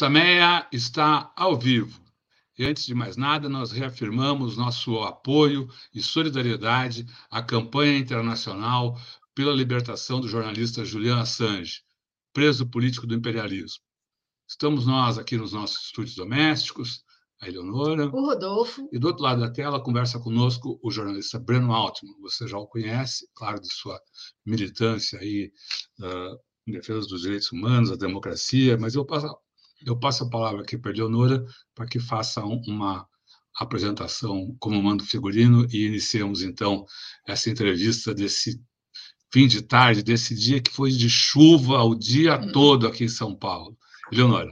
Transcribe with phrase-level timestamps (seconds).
[0.00, 2.00] Tutameia está ao vivo.
[2.58, 8.98] E antes de mais nada, nós reafirmamos nosso apoio e solidariedade à campanha internacional
[9.34, 11.82] pela libertação do jornalista Julian Assange,
[12.32, 13.82] preso político do imperialismo.
[14.48, 17.04] Estamos nós aqui nos nossos estúdios domésticos,
[17.38, 18.06] a Eleonora.
[18.06, 18.88] O Rodolfo.
[18.90, 22.18] E do outro lado da tela conversa conosco o jornalista Breno Altman.
[22.22, 24.00] Você já o conhece, claro, de sua
[24.46, 25.52] militância aí
[25.98, 29.26] uh, em defesa dos direitos humanos, da democracia, mas eu passo,
[29.84, 31.44] eu passo a palavra aqui para a Eleonora
[31.74, 33.06] para que faça um, uma
[33.58, 36.84] apresentação como mando figurino e iniciemos então
[37.26, 38.60] essa entrevista desse
[39.32, 42.52] fim de tarde, desse dia que foi de chuva o dia hum.
[42.52, 43.76] todo aqui em São Paulo.
[44.12, 44.50] Eleonora.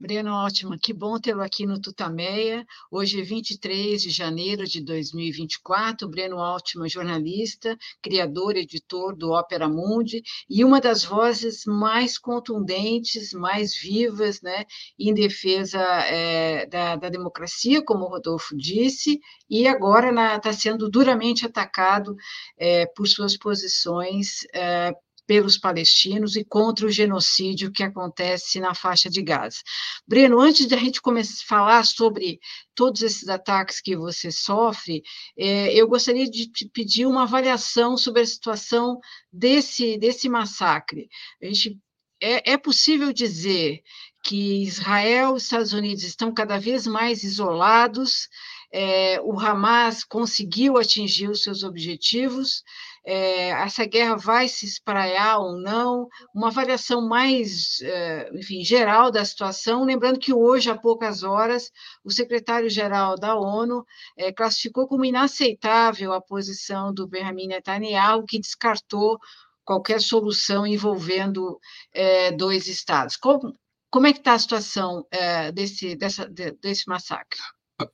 [0.00, 2.66] Breno Altman, que bom tê-lo aqui no Tutameia.
[2.90, 6.08] Hoje é 23 de janeiro de 2024.
[6.08, 13.76] Breno Altman, jornalista, criador, editor do Ópera Mundi e uma das vozes mais contundentes, mais
[13.76, 14.64] vivas, né,
[14.98, 21.44] em defesa é, da, da, democracia, como o Rodolfo disse, e agora está sendo duramente
[21.44, 22.16] atacado
[22.56, 24.94] é, por suas posições é,
[25.30, 29.58] pelos palestinos e contra o genocídio que acontece na faixa de Gaza.
[30.04, 32.40] Breno, antes de a gente começar a falar sobre
[32.74, 35.04] todos esses ataques que você sofre,
[35.38, 38.98] é, eu gostaria de te pedir uma avaliação sobre a situação
[39.32, 41.08] desse, desse massacre.
[41.40, 41.78] A gente,
[42.20, 43.84] é, é possível dizer
[44.24, 48.28] que Israel e os Estados Unidos estão cada vez mais isolados,
[48.72, 52.62] é, o Hamas conseguiu atingir os seus objetivos,
[53.04, 59.24] é, essa guerra vai se espraiar ou não, uma avaliação mais, é, enfim, geral da
[59.24, 61.70] situação, lembrando que hoje, há poucas horas,
[62.04, 63.84] o secretário-geral da ONU
[64.16, 69.18] é, classificou como inaceitável a posição do Benjamin Netanyahu, que descartou
[69.64, 71.58] qualquer solução envolvendo
[71.92, 73.16] é, dois estados.
[73.16, 73.54] Como,
[73.90, 75.04] como é que está a situação
[75.52, 77.38] desse, dessa, desse massacre?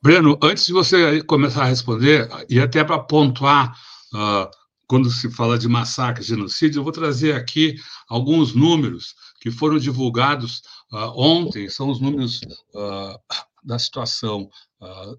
[0.03, 3.73] Breno, antes de você começar a responder, e até para pontuar
[4.13, 4.51] uh,
[4.87, 7.75] quando se fala de massacre, genocídio, eu vou trazer aqui
[8.09, 12.41] alguns números que foram divulgados uh, ontem, são os números
[12.75, 13.19] uh,
[13.65, 14.49] da situação
[14.81, 15.19] uh,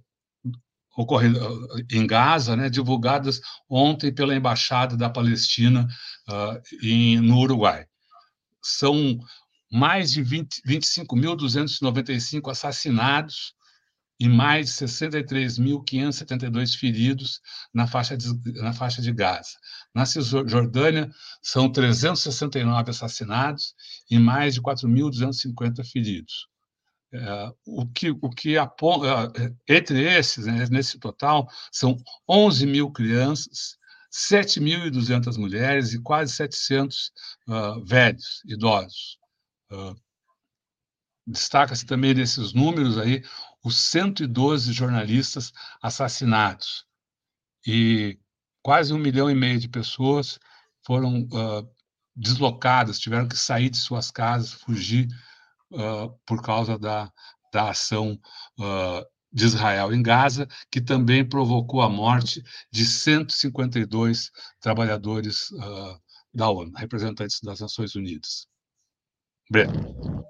[0.95, 1.39] ocorrendo
[1.91, 5.87] em Gaza, né, divulgadas ontem pela Embaixada da Palestina
[6.81, 7.85] em, no Uruguai.
[8.63, 9.19] São
[9.71, 13.53] mais de 25.295 assassinados
[14.19, 17.39] e mais de 63.572 feridos
[17.73, 19.51] na faixa, de, na faixa de Gaza.
[19.93, 21.09] Na Cisjordânia,
[21.41, 23.75] são 369 assassinados
[24.09, 26.47] e mais de 4.250 feridos.
[27.13, 31.95] É, o que, o que aponta, é, entre esses, né, nesse total, são
[32.27, 33.77] 11 mil crianças,
[34.11, 37.11] 7.200 mulheres e quase 700
[37.47, 39.17] uh, ah, velhos, idosos.
[39.71, 39.95] Uh,
[41.27, 43.21] Destaca-se também nesses números aí
[43.67, 45.51] os 112 jornalistas
[45.81, 46.85] assassinados
[47.65, 48.17] e
[48.63, 50.39] quase um milhão e meio de pessoas
[50.85, 51.69] foram uh,
[52.15, 55.09] deslocadas, tiveram que sair de suas casas, fugir
[55.73, 57.11] uh, por causa da,
[57.51, 58.17] da ação
[58.57, 62.41] uh, de Israel em Gaza, que também provocou a morte
[62.71, 65.49] de 152 trabalhadores
[66.33, 68.47] da ONU, representantes das Nações Unidas.
[69.51, 70.25] Breno.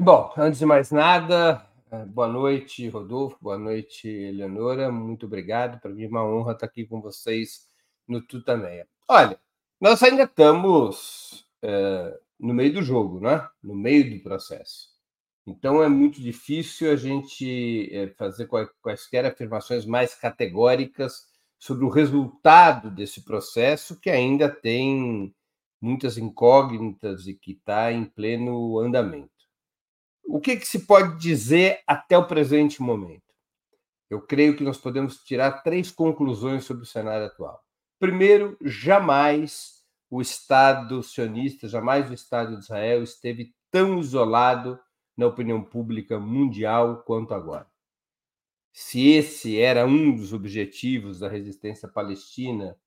[0.00, 1.69] Bom, antes de mais nada,
[2.06, 3.36] boa noite, Rodolfo.
[3.40, 4.92] Boa noite, Eleonora.
[4.92, 5.80] Muito obrigado.
[5.80, 7.66] Para mim é uma honra estar aqui com vocês
[8.06, 8.86] no Tutameia.
[9.08, 9.40] Olha,
[9.80, 13.46] nós ainda estamos é, no meio do jogo, né?
[13.62, 14.88] no meio do processo.
[15.46, 18.48] Então é muito difícil a gente é, fazer
[18.80, 25.34] quaisquer afirmações mais categóricas sobre o resultado desse processo, que ainda tem
[25.80, 29.39] muitas incógnitas e que está em pleno andamento.
[30.32, 33.34] O que, que se pode dizer até o presente momento?
[34.08, 37.60] Eu creio que nós podemos tirar três conclusões sobre o cenário atual.
[37.98, 44.78] Primeiro, jamais o Estado sionista, jamais o Estado de Israel esteve tão isolado
[45.16, 47.66] na opinião pública mundial quanto agora.
[48.72, 52.78] Se esse era um dos objetivos da resistência palestina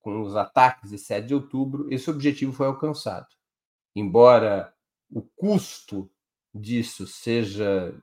[0.00, 3.28] com os ataques de 7 de outubro, esse objetivo foi alcançado.
[3.94, 4.72] Embora
[5.10, 6.10] o custo
[6.58, 7.94] disso seja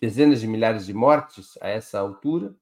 [0.00, 2.54] dezenas de milhares de mortes a essa altura,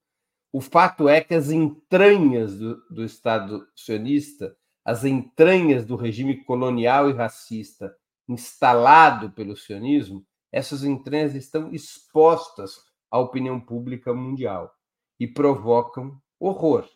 [0.53, 7.09] o fato é que as entranhas do, do Estado sionista, as entranhas do regime colonial
[7.09, 7.95] e racista
[8.29, 12.77] instalado pelo sionismo, essas entranhas estão expostas
[13.11, 14.75] à opinião pública mundial
[15.19, 16.89] e provocam horror,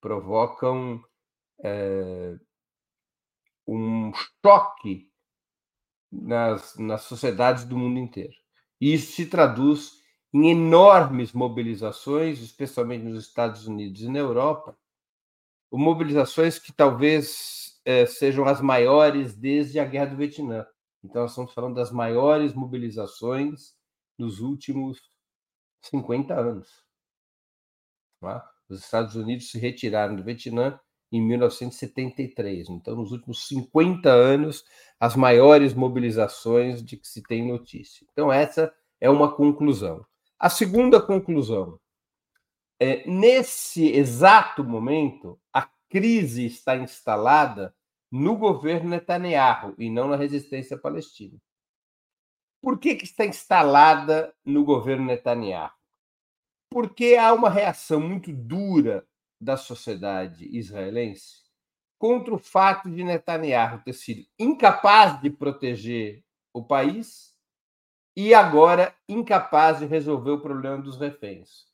[0.00, 1.02] provocam
[1.62, 2.36] é,
[3.66, 5.07] um choque
[6.10, 8.34] nas, nas sociedades do mundo inteiro.
[8.80, 9.92] E isso se traduz
[10.32, 14.76] em enormes mobilizações, especialmente nos Estados Unidos e na Europa,
[15.70, 20.66] mobilizações que talvez é, sejam as maiores desde a Guerra do Vietnã.
[21.02, 23.74] Então, nós estamos falando das maiores mobilizações
[24.18, 25.00] nos últimos
[25.82, 26.68] 50 anos.
[28.20, 28.50] Tá?
[28.68, 30.78] Os Estados Unidos se retiraram do Vietnã
[31.10, 32.68] em 1973.
[32.68, 34.64] Então, nos últimos 50 anos,
[35.00, 38.06] as maiores mobilizações de que se tem notícia.
[38.12, 40.04] Então, essa é uma conclusão.
[40.38, 41.78] A segunda conclusão
[42.80, 47.74] é, nesse exato momento, a crise está instalada
[48.10, 51.36] no governo Netanyahu e não na resistência palestina.
[52.62, 55.72] Por que, que está instalada no governo Netanyahu?
[56.70, 59.06] Porque há uma reação muito dura
[59.40, 61.48] da sociedade israelense
[61.98, 67.34] contra o fato de Netanyahu ter sido incapaz de proteger o país
[68.16, 71.66] e agora incapaz de resolver o problema dos reféns.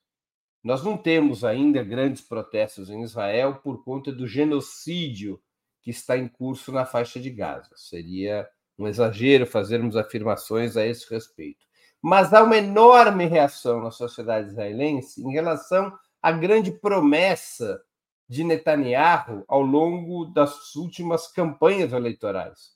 [0.62, 5.40] Nós não temos ainda grandes protestos em Israel por conta do genocídio
[5.82, 7.70] que está em curso na faixa de Gaza.
[7.76, 11.64] Seria um exagero fazermos afirmações a esse respeito.
[12.00, 15.93] Mas há uma enorme reação na sociedade israelense em relação
[16.24, 17.84] à grande promessa
[18.26, 22.72] de Netanyahu ao longo das últimas campanhas eleitorais,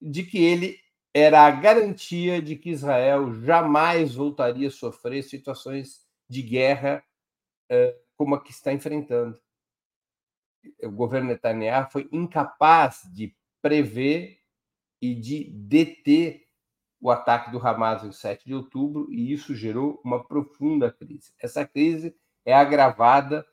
[0.00, 0.78] de que ele
[1.12, 7.04] era a garantia de que Israel jamais voltaria a sofrer situações de guerra
[7.70, 9.38] uh, como a que está enfrentando.
[10.84, 14.38] O governo Netanyahu foi incapaz de prever
[15.02, 16.48] e de deter
[16.98, 21.34] o ataque do Hamas em 7 de outubro, e isso gerou uma profunda crise.
[21.38, 23.44] Essa crise é agravada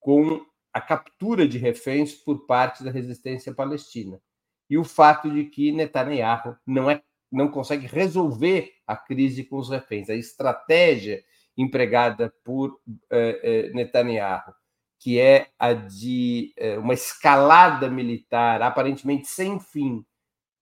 [0.00, 4.20] com a captura de reféns por parte da resistência palestina
[4.68, 9.68] e o fato de que Netanyahu não é não consegue resolver a crise com os
[9.68, 10.08] reféns.
[10.08, 11.24] A estratégia
[11.56, 14.54] empregada por eh, eh, Netanyahu,
[15.00, 20.04] que é a de eh, uma escalada militar aparentemente sem fim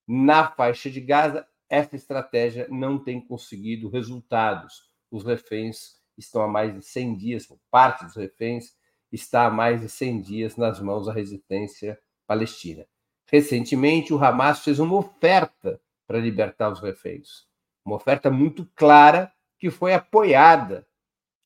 [0.06, 4.82] na faixa de Gaza, essa estratégia não tem conseguido resultados.
[5.10, 8.76] Os reféns estão há mais de 100 dias, parte dos reféns
[9.12, 12.87] está há mais de 100 dias nas mãos da resistência palestina.
[13.31, 17.46] Recentemente, o Hamas fez uma oferta para libertar os reféns,
[17.84, 20.87] uma oferta muito clara que foi apoiada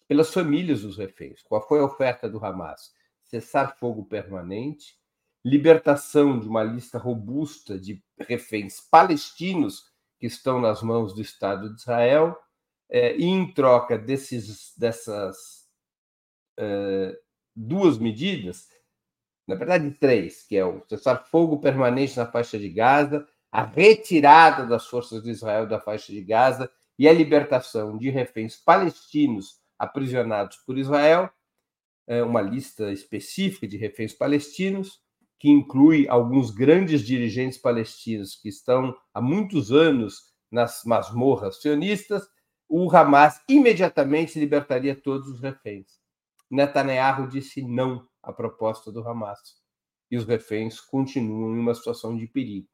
[0.07, 1.43] pelas famílias dos reféns.
[1.43, 2.93] Qual foi a oferta do Hamas?
[3.23, 4.99] Cessar fogo permanente,
[5.45, 9.85] libertação de uma lista robusta de reféns palestinos
[10.19, 12.37] que estão nas mãos do Estado de Israel,
[12.91, 15.67] é, em troca desses, dessas
[16.59, 17.19] é,
[17.55, 18.69] duas medidas,
[19.47, 24.67] na verdade três, que é o cessar fogo permanente na faixa de Gaza, a retirada
[24.67, 30.57] das forças de Israel da faixa de Gaza e a libertação de reféns palestinos aprisionados
[30.67, 31.31] por Israel,
[32.07, 35.01] é, uma lista específica de reféns palestinos,
[35.39, 42.29] que inclui alguns grandes dirigentes palestinos que estão há muitos anos nas masmorras sionistas,
[42.69, 45.87] o Hamas imediatamente libertaria todos os reféns.
[46.51, 49.39] Netanyahu disse não à proposta do Hamas.
[50.11, 52.69] E os reféns continuam em uma situação de perigo.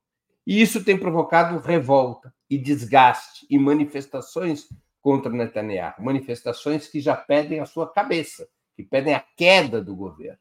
[0.46, 4.68] E isso tem provocado revolta e desgaste e manifestações
[5.00, 10.38] contra Netanyahu, manifestações que já pedem a sua cabeça, que pedem a queda do governo.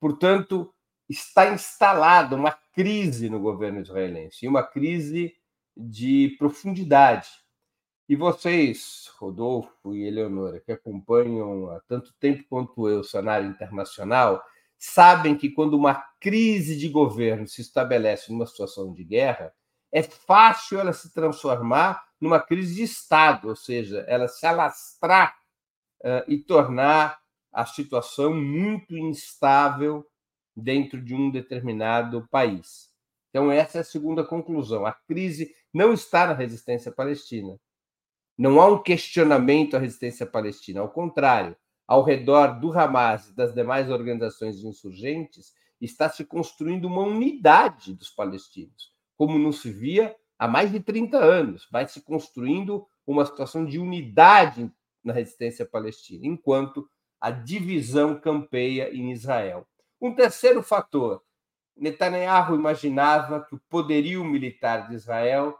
[0.00, 0.72] Portanto,
[1.08, 5.34] está instalada uma crise no governo israelense, uma crise
[5.76, 7.28] de profundidade.
[8.08, 14.42] E vocês, Rodolfo e Eleonora, que acompanham há tanto tempo quanto eu o cenário internacional,
[14.78, 19.52] sabem que quando uma crise de governo se estabelece numa situação de guerra,
[19.92, 25.36] é fácil ela se transformar numa crise de Estado, ou seja, ela se alastrar
[26.00, 27.20] uh, e tornar
[27.52, 30.06] a situação muito instável
[30.56, 32.88] dentro de um determinado país.
[33.28, 34.86] Então, essa é a segunda conclusão.
[34.86, 37.58] A crise não está na resistência palestina.
[38.38, 40.80] Não há um questionamento à resistência palestina.
[40.80, 47.02] Ao contrário, ao redor do Hamas e das demais organizações insurgentes, está se construindo uma
[47.02, 51.68] unidade dos palestinos como não se via há mais de 30 anos.
[51.70, 56.88] Vai se construindo uma situação de unidade na resistência palestina, enquanto
[57.20, 59.66] a divisão campeia em Israel.
[60.00, 61.22] Um terceiro fator:
[61.76, 65.58] Netanyahu imaginava que o poderio militar de Israel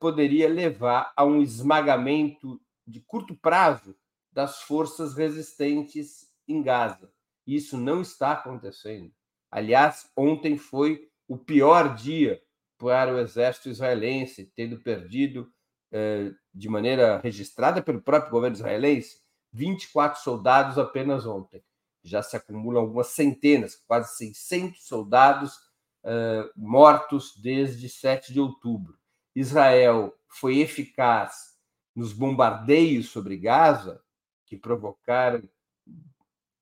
[0.00, 3.96] poderia levar a um esmagamento de curto prazo
[4.32, 7.10] das forças resistentes em Gaza.
[7.46, 9.12] Isso não está acontecendo.
[9.50, 12.40] Aliás, ontem foi o pior dia
[12.78, 15.50] para o exército israelense, tendo perdido,
[15.90, 19.20] eh, de maneira registrada pelo próprio governo israelense,
[19.52, 21.64] 24 soldados apenas ontem.
[22.02, 25.54] Já se acumulam algumas centenas, quase 600 soldados
[26.04, 28.96] uh, mortos desde 7 de outubro.
[29.36, 31.56] Israel foi eficaz
[31.94, 34.02] nos bombardeios sobre Gaza,
[34.46, 35.46] que provocaram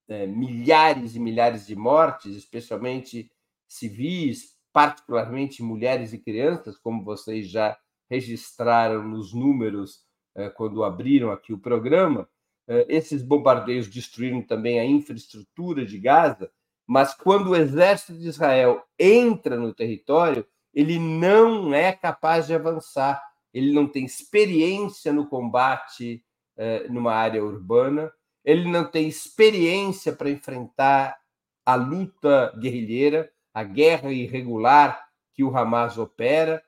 [0.09, 3.31] é, milhares e milhares de mortes, especialmente
[3.69, 7.79] civis, particularmente mulheres e crianças, como vocês já
[8.11, 10.05] registraram nos números
[10.35, 12.29] é, quando abriram aqui o programa.
[12.67, 16.51] É, esses bombardeios destruíram também a infraestrutura de Gaza,
[16.87, 23.23] mas quando o exército de Israel entra no território, ele não é capaz de avançar,
[23.53, 26.25] ele não tem experiência no combate
[26.57, 28.13] eh, numa área urbana,
[28.45, 31.17] ele não tem experiência para enfrentar
[31.65, 35.01] a luta guerrilheira, a guerra irregular
[35.33, 36.63] que o Hamas opera,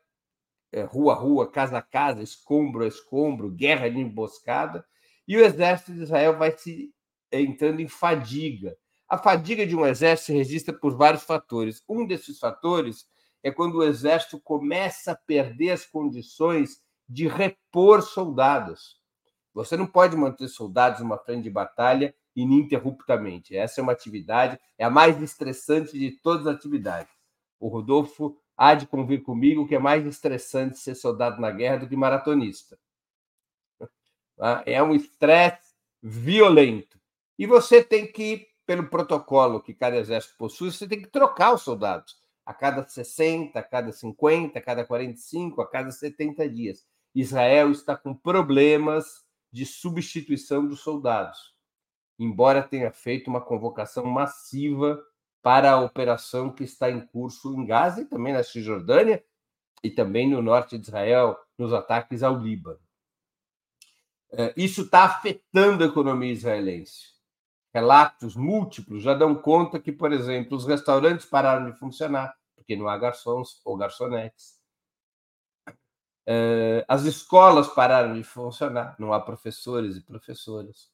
[0.72, 4.84] eh, rua a rua, casa a casa, escombro a escombro, guerra de emboscada,
[5.26, 6.94] e o exército de Israel vai se
[7.32, 8.76] entrando em fadiga.
[9.08, 11.82] A fadiga de um exército se registra por vários fatores.
[11.88, 13.06] Um desses fatores
[13.46, 19.00] é quando o exército começa a perder as condições de repor soldados.
[19.54, 23.56] Você não pode manter soldados numa frente de batalha ininterruptamente.
[23.56, 27.14] Essa é uma atividade, é a mais estressante de todas as atividades.
[27.60, 31.88] O Rodolfo há de convir comigo que é mais estressante ser soldado na guerra do
[31.88, 32.76] que maratonista.
[34.36, 34.64] Tá?
[34.66, 35.72] É um estresse
[36.02, 36.98] violento.
[37.38, 41.62] E você tem que, pelo protocolo que cada exército possui, você tem que trocar os
[41.62, 46.86] soldados a cada 60, a cada 50, a cada 45, a cada 70 dias.
[47.12, 51.54] Israel está com problemas de substituição dos soldados,
[52.18, 55.02] embora tenha feito uma convocação massiva
[55.42, 59.24] para a operação que está em curso em Gaza e também na Cisjordânia
[59.82, 62.80] e também no norte de Israel, nos ataques ao Líbano.
[64.32, 67.15] É, isso está afetando a economia israelense.
[67.76, 72.88] Relatos múltiplos já dão conta que, por exemplo, os restaurantes pararam de funcionar, porque não
[72.88, 74.54] há garçons ou garçonetes.
[76.26, 80.88] É, as escolas pararam de funcionar, não há professores e professoras.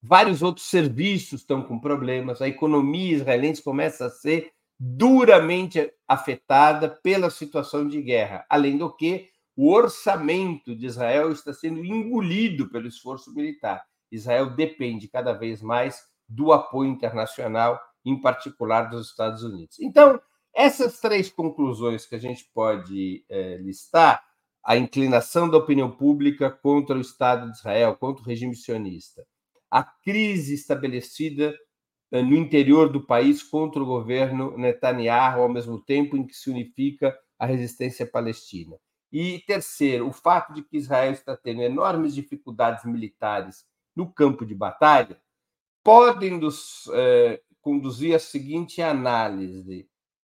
[0.00, 2.40] Vários outros serviços estão com problemas.
[2.40, 8.46] A economia israelense começa a ser duramente afetada pela situação de guerra.
[8.48, 13.84] Além do que, o orçamento de Israel está sendo engolido pelo esforço militar.
[14.12, 19.78] Israel depende cada vez mais do apoio internacional, em particular dos Estados Unidos.
[19.80, 20.20] Então,
[20.54, 24.24] essas três conclusões que a gente pode é, listar,
[24.64, 29.26] a inclinação da opinião pública contra o Estado de Israel, contra o regime sionista,
[29.70, 31.54] a crise estabelecida
[32.12, 36.50] é, no interior do país contra o governo Netanyahu, ao mesmo tempo em que se
[36.50, 38.76] unifica a resistência palestina,
[39.12, 43.64] e terceiro, o fato de que Israel está tendo enormes dificuldades militares
[43.96, 45.20] no campo de batalha,
[45.82, 49.88] podem nos eh, conduzir à seguinte análise: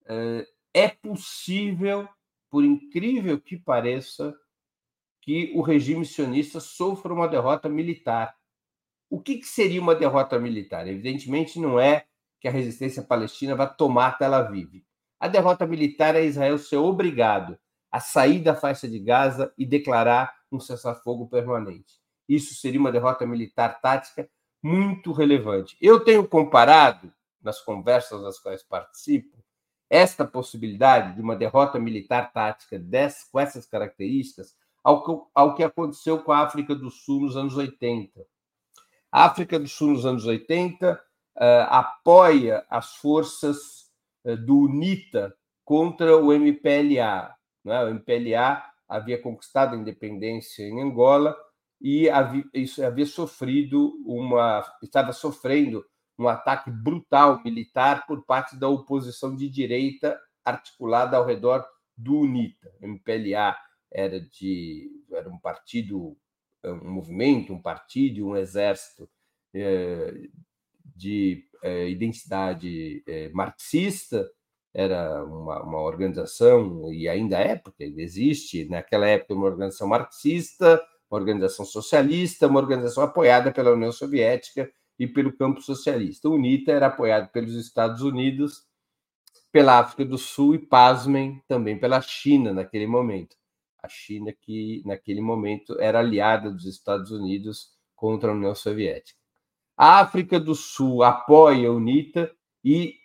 [0.05, 2.07] eh, é possível,
[2.49, 4.35] por incrível que pareça,
[5.21, 8.35] que o regime sionista sofra uma derrota militar.
[9.09, 10.87] O que, que seria uma derrota militar?
[10.87, 12.05] Evidentemente, não é
[12.39, 14.83] que a resistência palestina vá tomar Tel Aviv.
[15.19, 17.57] A derrota militar é Israel ser obrigado
[17.91, 21.93] a sair da faixa de Gaza e declarar um cessar-fogo permanente.
[22.27, 24.29] Isso seria uma derrota militar tática
[24.65, 25.77] muito relevante.
[25.79, 29.37] Eu tenho comparado, nas conversas das quais participo,
[29.87, 35.63] esta possibilidade de uma derrota militar tática dessas, com essas características ao que, ao que
[35.63, 38.25] aconteceu com a África do Sul nos anos 80.
[39.11, 40.97] A África do Sul nos anos 80 uh,
[41.37, 43.91] eh, apoia as forças
[44.23, 45.31] uh, do UNITA
[45.63, 47.83] contra o MPLA, né?
[47.83, 51.37] O MPLA havia conquistado a independência em Angola
[51.81, 55.85] e havia, isso havia sofrido uma, estava sofrendo
[56.17, 61.65] um ataque brutal militar por parte da oposição de direita articulada ao redor
[61.97, 62.71] do UNITA.
[62.81, 63.57] O MPLA
[63.91, 66.17] era de era um partido,
[66.63, 69.09] um movimento, um partido, um exército
[69.53, 70.29] eh,
[70.83, 73.03] de eh, identidade
[73.33, 74.29] marxista
[74.75, 80.83] era uma, uma organização, e ainda é, porque existe, naquela época, uma organização marxista,
[81.15, 84.69] uma organização socialista, uma organização apoiada pela União Soviética
[84.99, 86.29] e pelo campo socialista.
[86.29, 88.65] O UNITA era apoiado pelos Estados Unidos,
[89.51, 93.35] pela África do Sul e, pasmem, também pela China naquele momento.
[93.81, 99.17] A China que, naquele momento, era aliada dos Estados Unidos contra a União Soviética.
[99.77, 102.31] A África do Sul apoia a UNITA
[102.63, 102.95] e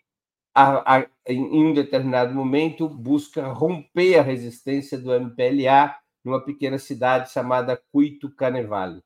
[0.55, 7.31] a, a, em um determinado momento, busca romper a resistência do MPLA numa pequena cidade
[7.31, 9.03] chamada Cuito Canevale.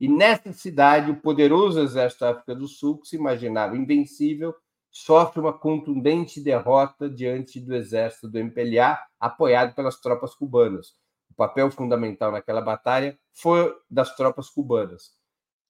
[0.00, 4.54] E nessa cidade, o poderoso exército da África do Sul, que se imaginava invencível,
[4.90, 10.94] sofre uma contundente derrota diante do exército do MPLA, apoiado pelas tropas cubanas.
[11.30, 15.16] O papel fundamental naquela batalha foi das tropas cubanas.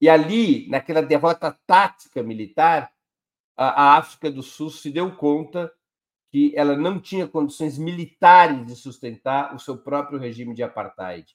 [0.00, 2.92] E ali, naquela derrota tática militar,
[3.56, 5.72] a África do Sul se deu conta
[6.30, 11.34] que ela não tinha condições militares de sustentar o seu próprio regime de apartheid,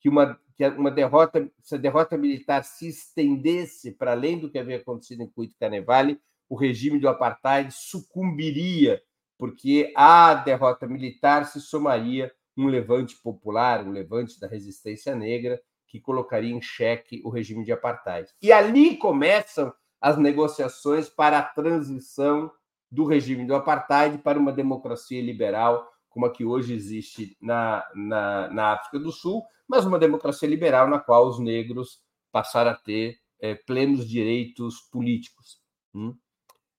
[0.00, 4.58] que uma que uma derrota, se a derrota militar se estendesse para além do que
[4.58, 9.02] havia acontecido em Cuito Canevale, o regime do apartheid sucumbiria,
[9.38, 15.98] porque à derrota militar se somaria um levante popular, um levante da resistência negra, que
[15.98, 18.30] colocaria em xeque o regime de apartheid.
[18.40, 22.50] E ali começam as negociações para a transição
[22.92, 28.48] do regime do apartheid para uma democracia liberal, como a que hoje existe na, na,
[28.48, 33.18] na África do Sul, mas uma democracia liberal na qual os negros passaram a ter
[33.40, 35.58] é, plenos direitos políticos.
[35.94, 36.14] Hum?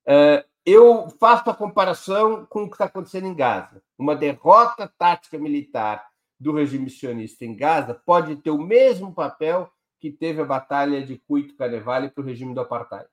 [0.05, 3.82] É, eu faço a comparação com o que está acontecendo em Gaza.
[3.98, 6.08] Uma derrota tática militar
[6.39, 9.67] do regime sionista em Gaza pode ter o mesmo papel
[10.00, 13.10] que teve a batalha de Cuito Canevale para o regime do apartheid.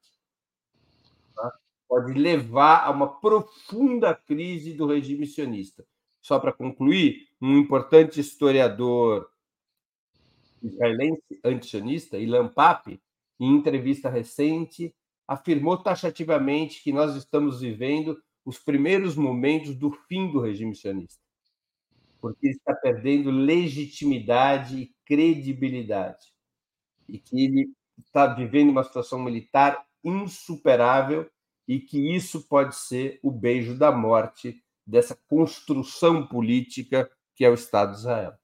[1.91, 5.85] Pode levar a uma profunda crise do regime sionista.
[6.23, 9.29] Só para concluir, um importante historiador
[10.63, 13.03] israelense antisionista, Ilan Pape,
[13.41, 14.95] em entrevista recente,
[15.27, 21.21] afirmou taxativamente que nós estamos vivendo os primeiros momentos do fim do regime sionista,
[22.21, 26.33] porque ele está perdendo legitimidade e credibilidade,
[27.09, 31.29] e que ele está vivendo uma situação militar insuperável
[31.71, 37.55] e que isso pode ser o beijo da morte dessa construção política que é o
[37.55, 38.40] Estado de Israel.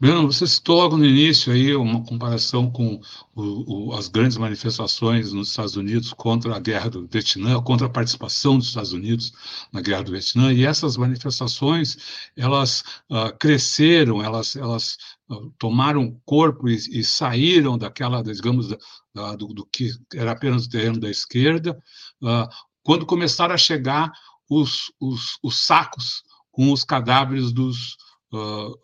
[0.00, 3.00] Breno, você citou logo no início aí uma comparação com
[3.34, 7.90] o, o, as grandes manifestações nos Estados Unidos contra a guerra do Vietnã, contra a
[7.90, 9.32] participação dos Estados Unidos
[9.72, 16.68] na guerra do Vietnã, e essas manifestações, elas uh, cresceram, elas, elas uh, tomaram corpo
[16.68, 18.68] e, e, saíram daquela, digamos,
[19.12, 21.76] da, do, do, que era apenas o terreno da esquerda,
[22.22, 22.48] uh,
[22.84, 24.12] quando começaram a chegar
[24.48, 27.96] os, os, os sacos com os cadáveres dos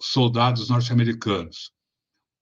[0.01, 1.71] soldados norte-americanos.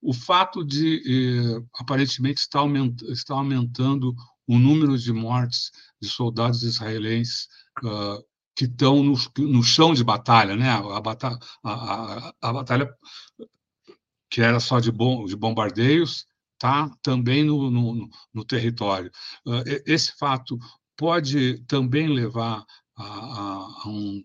[0.01, 4.15] O fato de, eh, aparentemente, estar, aument, estar aumentando
[4.47, 7.47] o número de mortes de soldados israelenses
[7.85, 8.23] uh,
[8.57, 10.69] que estão no, no, chão de batalha, né?
[10.69, 12.93] A, batalha, a, a, a batalha
[14.29, 16.27] que era só de, bom, de bombardeios,
[16.59, 16.91] tá?
[17.03, 19.11] Também no, no, no território.
[19.47, 20.59] Uh, esse fato
[20.97, 22.65] pode também levar
[22.97, 24.23] a, a, a um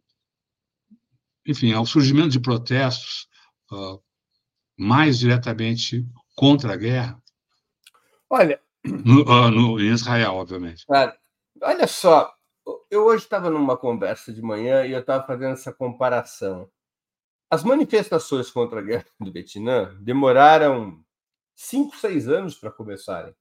[1.48, 3.28] enfim, ao surgimento de protestos
[3.72, 4.02] uh,
[4.78, 6.06] mais diretamente
[6.36, 7.22] contra a guerra?
[8.30, 8.62] Olha.
[8.84, 10.86] No, uh, no, em Israel, obviamente.
[10.86, 11.18] Cara,
[11.62, 12.34] olha só,
[12.92, 16.70] eu hoje estava numa conversa de manhã e eu estava fazendo essa comparação.
[17.50, 21.02] As manifestações contra a guerra do Vietnã demoraram
[21.56, 23.34] cinco, seis anos para começarem.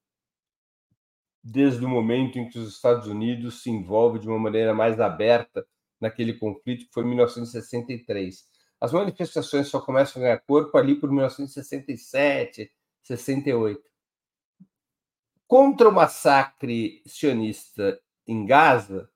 [1.43, 5.67] Desde o momento em que os Estados Unidos se envolvem de uma maneira mais aberta
[6.01, 8.47] naquele conflito, que foi em 1963.
[8.81, 12.71] As manifestações só começam a ganhar corpo ali por 1967,
[13.03, 13.83] 68.
[15.47, 19.09] Contra o massacre sionista em Gaza,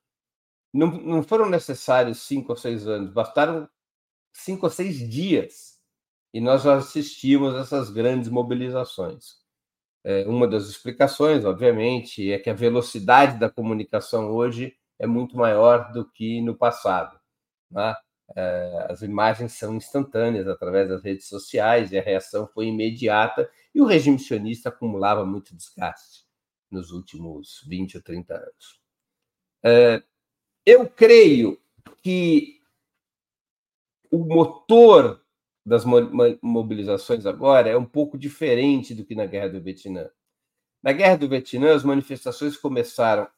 [0.72, 3.68] não, não foram necessários cinco ou seis anos, bastaram
[4.32, 5.78] cinco ou seis dias
[6.32, 9.40] e nós assistimos essas grandes mobilizações.
[10.04, 15.90] É, uma das explicações, obviamente, é que a velocidade da comunicação hoje é muito maior
[15.92, 17.18] do que no passado.
[17.70, 17.94] Né?
[18.36, 23.80] É, as imagens são instantâneas através das redes sociais e a reação foi imediata e
[23.80, 26.24] o regime sionista acumulava muito desgaste
[26.70, 28.80] nos últimos 20 ou 30 anos.
[29.64, 30.02] É,
[30.64, 31.58] eu creio
[32.02, 32.60] que
[34.10, 35.24] o motor
[35.64, 35.84] das
[36.42, 40.08] mobilizações agora é um pouco diferente do que na Guerra do Vietnã.
[40.82, 43.28] Na Guerra do Vietnã, as manifestações começaram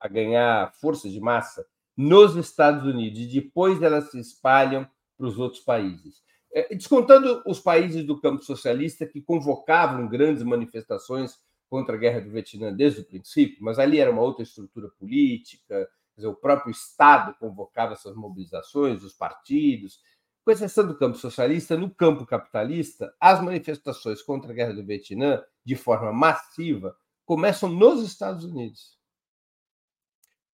[0.00, 5.38] a ganhar força de massa nos Estados Unidos e depois elas se espalham para os
[5.38, 6.22] outros países.
[6.52, 12.30] É, descontando os países do campo socialista que convocavam grandes manifestações contra a guerra do
[12.30, 17.34] Vietnã desde o princípio, mas ali era uma outra estrutura política, dizer, o próprio Estado
[17.38, 20.00] convocava essas mobilizações, os partidos.
[20.44, 25.42] Com exceção do campo socialista, no campo capitalista, as manifestações contra a guerra do Vietnã,
[25.64, 28.95] de forma massiva, começam nos Estados Unidos.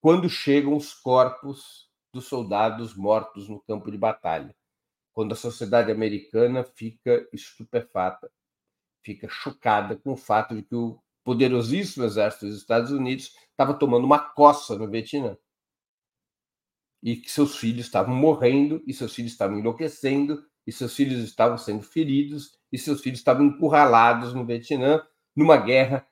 [0.03, 4.53] Quando chegam os corpos dos soldados mortos no campo de batalha,
[5.13, 8.29] quando a sociedade americana fica estupefata,
[9.05, 14.05] fica chocada com o fato de que o poderosíssimo exército dos Estados Unidos estava tomando
[14.05, 15.39] uma coça no Vietnã.
[17.01, 21.57] E que seus filhos estavam morrendo, e seus filhos estavam enlouquecendo, e seus filhos estavam
[21.57, 25.01] sendo feridos, e seus filhos estavam encurralados no Vietnã,
[25.37, 26.05] numa guerra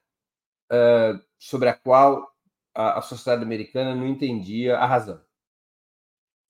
[0.70, 2.29] uh, sobre a qual
[2.74, 5.20] a, a sociedade americana não entendia a razão.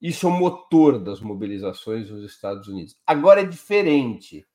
[0.00, 2.96] Isso é o motor das mobilizações nos Estados Unidos.
[3.06, 4.46] Agora é diferente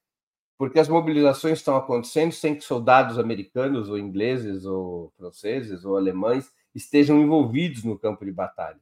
[0.58, 6.50] porque as mobilizações estão acontecendo sem que soldados americanos, ou ingleses, ou franceses, ou alemães
[6.74, 8.80] estejam envolvidos no campo de batalha.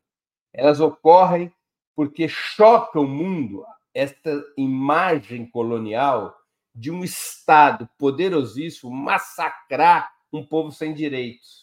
[0.54, 1.52] Elas ocorrem
[1.96, 6.36] porque choca o mundo esta imagem colonial
[6.74, 11.63] de um Estado poderosíssimo massacrar um povo sem direitos.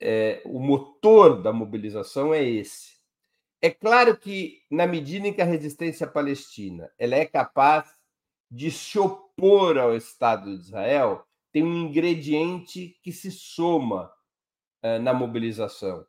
[0.00, 2.98] É, o motor da mobilização é esse.
[3.62, 7.94] É claro que, na medida em que a resistência palestina ela é capaz
[8.50, 14.10] de se opor ao Estado de Israel tem um ingrediente que se soma
[14.82, 16.06] uh, na mobilização,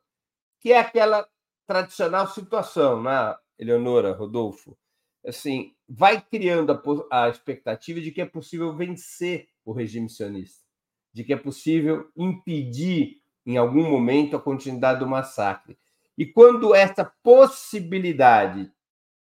[0.60, 1.28] que é aquela
[1.66, 4.76] tradicional situação, né, Eleonora, Rodolfo?
[5.24, 10.64] Assim, vai criando a, a expectativa de que é possível vencer o regime sionista,
[11.12, 15.78] de que é possível impedir, em algum momento, a continuidade do massacre.
[16.16, 18.70] E quando essa possibilidade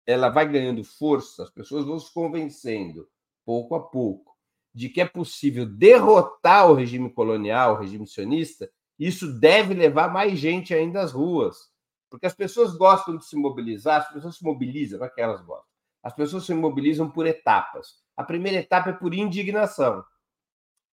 [0.07, 3.09] ela vai ganhando força, as pessoas vão se convencendo,
[3.45, 4.37] pouco a pouco,
[4.75, 10.39] de que é possível derrotar o regime colonial, o regime sionista, isso deve levar mais
[10.39, 11.71] gente ainda às ruas.
[12.11, 15.41] Porque as pessoas gostam de se mobilizar, as pessoas se mobilizam, não é que elas
[15.43, 15.71] gostam.
[16.03, 18.03] As pessoas se mobilizam por etapas.
[18.17, 20.05] A primeira etapa é por indignação.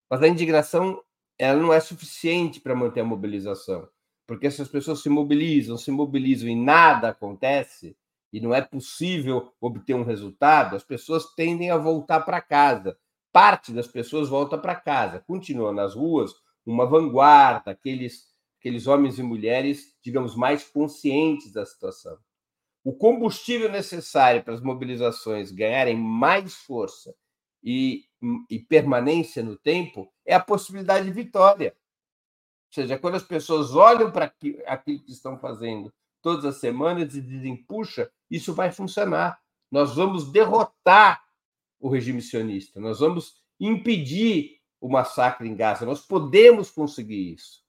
[0.10, 1.04] Mas a indignação
[1.39, 3.88] ela não é suficiente para manter a mobilização.
[4.28, 7.97] Porque se as pessoas se mobilizam, se mobilizam e nada acontece,
[8.32, 12.95] e não é possível obter um resultado, as pessoas tendem a voltar para casa.
[13.32, 16.32] Parte das pessoas volta para casa, continua nas ruas
[16.65, 18.28] uma vanguarda, aqueles,
[18.60, 22.17] aqueles homens e mulheres, digamos, mais conscientes da situação.
[22.84, 27.15] O combustível necessário para as mobilizações ganharem mais força
[27.63, 28.06] e,
[28.50, 31.76] e permanência no tempo é a possibilidade de vitória.
[32.67, 34.26] Ou seja, quando as pessoas olham para
[34.67, 35.91] aquilo que estão fazendo
[36.22, 39.41] todas as semanas e dizem: puxa, isso vai funcionar.
[39.72, 41.24] Nós vamos derrotar
[41.80, 47.63] o regime sionista, nós vamos impedir o massacre em Gaza, nós podemos conseguir isso.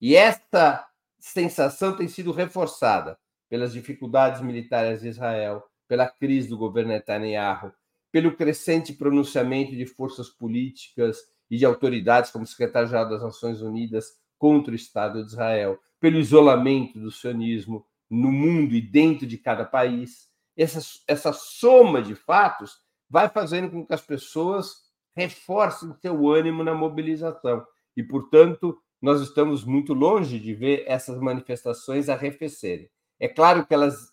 [0.00, 0.86] E esta
[1.18, 3.18] sensação tem sido reforçada
[3.48, 7.72] pelas dificuldades militares de Israel, pela crise do governo Netanyahu,
[8.12, 11.18] pelo crescente pronunciamento de forças políticas
[11.50, 16.18] e de autoridades como o secretário-geral das Nações Unidas contra o Estado de Israel, pelo
[16.18, 20.28] isolamento do sionismo no mundo e dentro de cada país.
[20.56, 26.74] Essa, essa soma de fatos vai fazendo com que as pessoas reforcem seu ânimo na
[26.74, 27.64] mobilização.
[27.96, 32.88] E, portanto, nós estamos muito longe de ver essas manifestações arrefecerem.
[33.18, 34.10] É claro que elas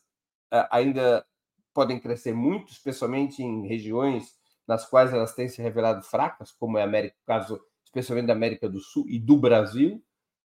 [0.52, 1.26] ah, ainda
[1.78, 4.36] podem crescer muito, especialmente em regiões
[4.68, 8.80] nas quais elas têm se revelado fracas, como é o caso especialmente da América do
[8.80, 10.04] Sul e do Brasil,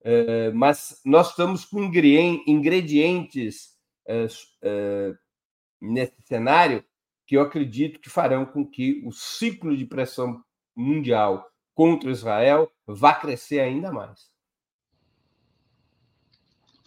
[0.04, 3.76] eh, mas nós estamos com ingredientes
[4.06, 4.28] eh,
[4.62, 5.12] eh,
[5.80, 6.84] nesse cenário
[7.26, 10.40] que eu acredito que farão com que o ciclo de pressão
[10.76, 14.30] mundial contra Israel vá crescer ainda mais.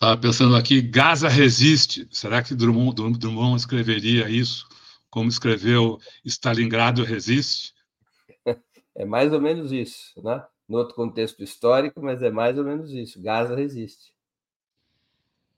[0.02, 2.08] Estava pensando aqui, Gaza resiste.
[2.10, 4.68] Será que Drummond, Drummond escreveria isso
[5.12, 7.76] como escreveu Stalingrado resiste?
[8.94, 10.44] É mais ou menos isso, né?
[10.68, 13.22] no outro contexto histórico, mas é mais ou menos isso.
[13.22, 14.12] Gaza resiste.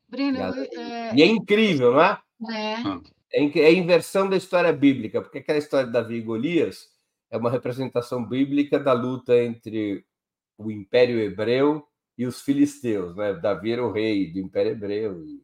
[0.07, 1.15] Breno, Gaza É...
[1.15, 2.19] E é incrível, não é?
[3.31, 3.43] É.
[3.43, 6.89] É, é a inversão da história bíblica, porque aquela história de Davi e Golias
[7.31, 10.05] é uma representação bíblica da luta entre
[10.57, 13.15] o Império Hebreu e os filisteus.
[13.15, 13.33] Né?
[13.33, 15.41] Davi era o rei do Império Hebreu e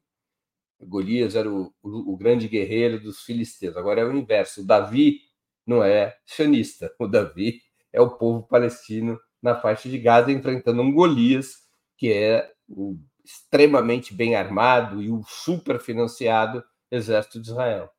[0.81, 3.75] Golias era o, o, o grande guerreiro dos filisteus.
[3.75, 4.61] Agora é o inverso.
[4.61, 5.19] O Davi
[5.65, 7.61] não é sionista, o Davi
[7.93, 11.55] é o povo palestino na faixa de Gaza, enfrentando um Golias,
[11.97, 17.89] que é o extremamente bem armado e o super financiado exército de Israel.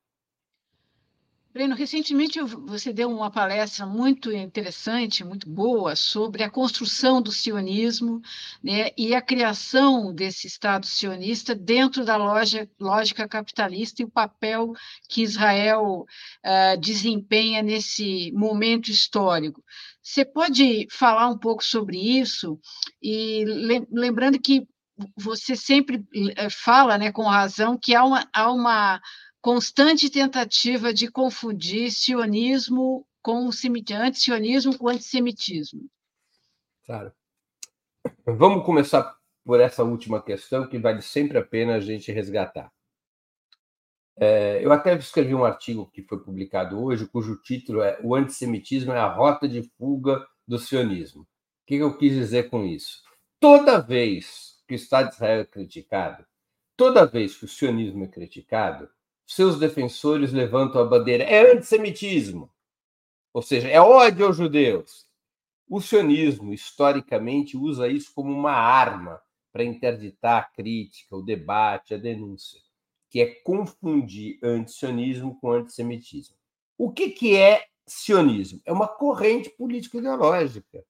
[1.52, 8.22] Breno, recentemente você deu uma palestra muito interessante, muito boa, sobre a construção do sionismo
[8.62, 14.72] né, e a criação desse Estado sionista dentro da loja, lógica capitalista e o papel
[15.08, 16.06] que Israel
[16.44, 19.60] uh, desempenha nesse momento histórico.
[20.00, 22.60] Você pode falar um pouco sobre isso?
[23.02, 23.44] E
[23.90, 24.68] lembrando que
[25.16, 26.04] você sempre
[26.36, 29.00] eh, fala, né, com razão, que há uma, há uma
[29.40, 35.88] constante tentativa de confundir sionismo com anti-sionismo com antissemitismo.
[36.84, 37.12] Claro.
[38.24, 42.72] Vamos começar por essa última questão, que vale sempre a pena a gente resgatar.
[44.16, 48.92] É, eu até escrevi um artigo que foi publicado hoje, cujo título é O antissemitismo
[48.92, 51.22] é a rota de fuga do sionismo.
[51.22, 51.26] O
[51.66, 53.02] que eu quis dizer com isso?
[53.38, 56.26] Toda vez que o Estado de Israel é criticado,
[56.76, 58.90] toda vez que o sionismo é criticado,
[59.30, 62.50] seus defensores levantam a bandeira é antissemitismo,
[63.32, 65.06] ou seja, é ódio aos judeus.
[65.68, 71.96] O sionismo, historicamente, usa isso como uma arma para interditar a crítica, o debate, a
[71.96, 72.60] denúncia,
[73.08, 76.34] que é confundir antisionismo com antissemitismo.
[76.76, 78.60] O que, que é sionismo?
[78.64, 80.84] É uma corrente político-ideológica.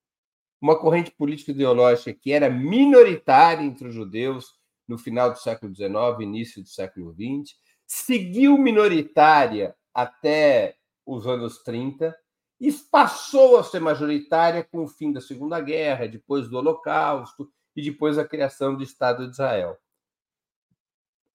[0.62, 6.62] Uma corrente político-ideológica que era minoritária entre os judeus no final do século XIX, início
[6.62, 7.54] do século XX,
[7.90, 12.16] seguiu minoritária até os anos 30
[12.60, 17.82] e passou a ser majoritária com o fim da Segunda Guerra, depois do Holocausto e
[17.82, 19.76] depois a criação do Estado de Israel.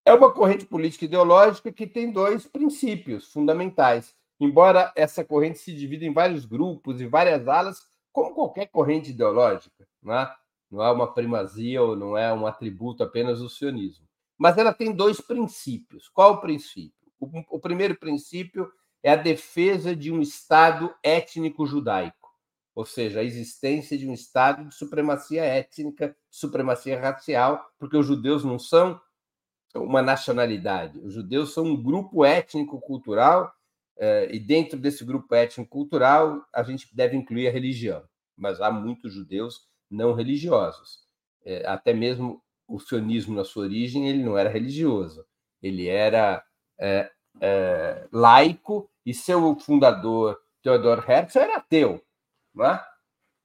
[0.05, 4.15] É uma corrente política ideológica que tem dois princípios fundamentais.
[4.39, 7.81] Embora essa corrente se divida em vários grupos e várias alas,
[8.13, 10.35] como qualquer corrente ideológica, não é,
[10.71, 14.07] não é uma primazia ou não é um atributo apenas do sionismo.
[14.37, 16.09] Mas ela tem dois princípios.
[16.09, 16.93] Qual o princípio?
[17.19, 18.69] O, o primeiro princípio
[19.01, 22.25] é a defesa de um Estado étnico judaico
[22.75, 28.05] ou seja, a existência de um Estado de supremacia étnica, de supremacia racial, porque os
[28.05, 28.99] judeus não são
[29.73, 33.51] uma nacionalidade, os judeus são um grupo étnico-cultural,
[33.97, 38.03] eh, e dentro desse grupo étnico-cultural a gente deve incluir a religião,
[38.37, 40.99] mas há muitos judeus não religiosos.
[41.45, 45.25] Eh, até mesmo o sionismo, na sua origem, ele não era religioso,
[45.61, 46.43] ele era
[46.79, 52.01] é, é, laico, e seu fundador, Theodor Herzl, era ateu.
[52.53, 52.85] Não é?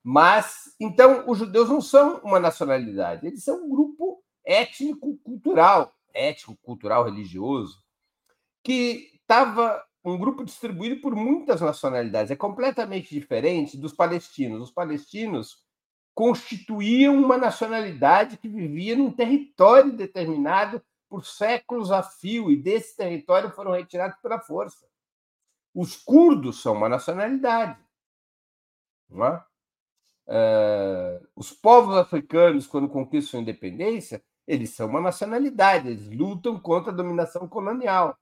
[0.02, 7.78] Mas, então, os judeus não são uma nacionalidade, eles são um grupo étnico-cultural, étnico-cultural religioso,
[8.64, 12.30] que estava um grupo distribuído por muitas nacionalidades.
[12.30, 14.62] É completamente diferente dos palestinos.
[14.62, 15.62] Os palestinos
[16.20, 23.50] constituíam uma nacionalidade que vivia num território determinado por séculos a fio, e desse território
[23.52, 24.87] foram retirados pela força.
[25.74, 27.83] Os curdos são uma nacionalidade.
[29.12, 29.42] É?
[30.28, 36.92] É, os povos africanos, quando conquistam sua independência, eles são uma nacionalidade, eles lutam contra
[36.92, 38.14] a dominação colonial.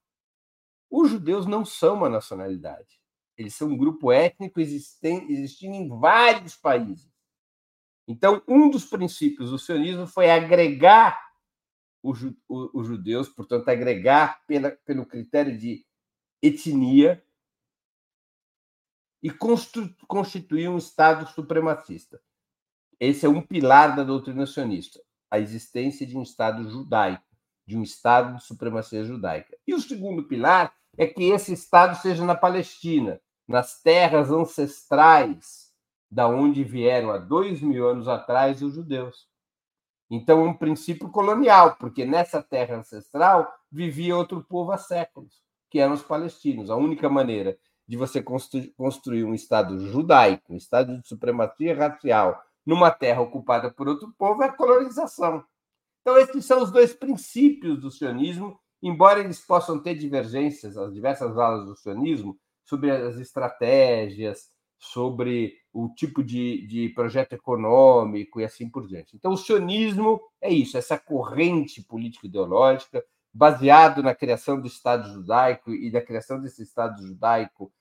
[0.89, 3.01] Os judeus não são uma nacionalidade.
[3.37, 7.18] Eles são um grupo étnico existindo em vários países.
[8.09, 11.29] Então, um dos princípios do sionismo foi agregar
[12.03, 12.19] os,
[12.87, 15.85] judeus, portanto, agregar pela, pelo critério de
[16.43, 17.23] etnia,
[19.23, 22.23] e constituir um Estado supremacista.
[23.01, 27.25] Esse é um pilar da doutrina sionista, a existência de um Estado judaico,
[27.67, 29.59] de um Estado de supremacia judaica.
[29.67, 35.68] E o segundo pilar é que esse Estado seja na Palestina, nas terras ancestrais
[36.11, 39.29] da onde vieram há dois mil anos atrás os judeus.
[40.11, 45.93] Então, um princípio colonial, porque nessa terra ancestral vivia outro povo há séculos, que eram
[45.93, 46.71] os palestinos.
[46.71, 52.91] A única maneira de você construir um Estado judaico, um Estado de supremacia racial, numa
[52.91, 55.45] terra ocupada por outro povo, é colonização.
[56.01, 61.37] Então, esses são os dois princípios do sionismo, embora eles possam ter divergências, as diversas
[61.37, 68.69] alas do sionismo, sobre as estratégias, sobre o tipo de, de projeto econômico e assim
[68.69, 69.17] por diante.
[69.17, 75.91] Então, o sionismo é isso, essa corrente político-ideológica baseado na criação do Estado judaico e
[75.91, 77.73] da criação desse Estado judaico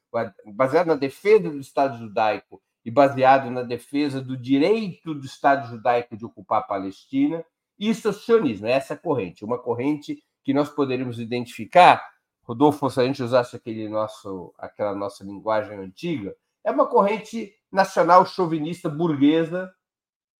[0.54, 6.16] baseado na defesa do Estado judaico e baseado na defesa do direito do Estado judaico
[6.16, 7.44] de ocupar a Palestina,
[7.78, 12.02] isso é o sionismo, é essa corrente, uma corrente que nós poderíamos identificar,
[12.44, 16.34] Rodolfo, se a gente usasse aquele nosso, aquela nossa linguagem antiga,
[16.68, 19.74] é uma corrente nacional chauvinista burguesa,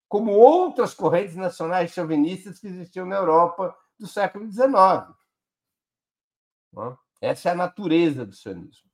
[0.10, 5.16] como outras correntes nacionais chauvinistas que existiam na Europa do século XIX.
[7.22, 8.90] Essa é a natureza do sionismo.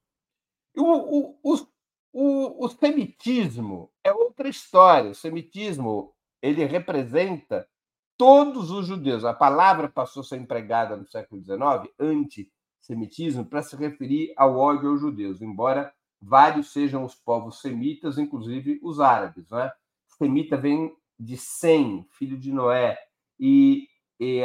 [0.78, 1.68] O, o,
[2.14, 5.10] o, o, semitismo é outra história.
[5.10, 7.68] O semitismo ele representa
[8.16, 9.26] todos os judeus.
[9.26, 14.92] A palavra passou a ser empregada no século XIX, antissemitismo, para se referir ao ódio
[14.92, 15.92] aos judeus, embora
[16.24, 19.50] vários sejam os povos semitas, inclusive os árabes.
[19.50, 19.72] Né?
[20.08, 22.98] Semita vem de Sem, filho de Noé,
[23.40, 23.88] e,
[24.20, 24.44] e,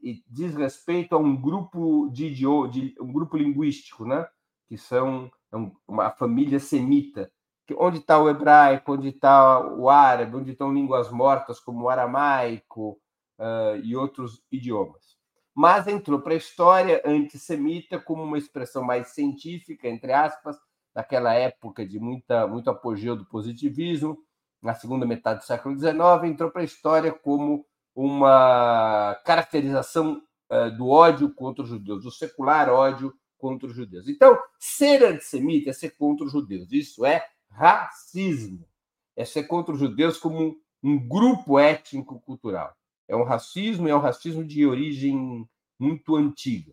[0.00, 4.26] e, diz respeito a um grupo de, de um grupo linguístico, né?
[4.66, 7.32] que são é uma família semita,
[7.78, 13.00] onde está o hebraico, onde está o árabe, onde estão línguas mortas como o aramaico
[13.38, 15.16] uh, e outros idiomas.
[15.54, 20.56] Mas entrou para a história antissemita como uma expressão mais científica, entre aspas,
[20.98, 24.18] naquela época de muita, muito apogeu do positivismo,
[24.60, 30.88] na segunda metade do século XIX, entrou para a história como uma caracterização uh, do
[30.88, 34.08] ódio contra os judeus, do secular ódio contra os judeus.
[34.08, 36.72] Então, ser antissemita é ser contra os judeus.
[36.72, 38.66] Isso é racismo.
[39.14, 42.74] É ser contra os judeus como um grupo étnico-cultural.
[43.06, 46.72] É um racismo, é um racismo de origem muito antiga.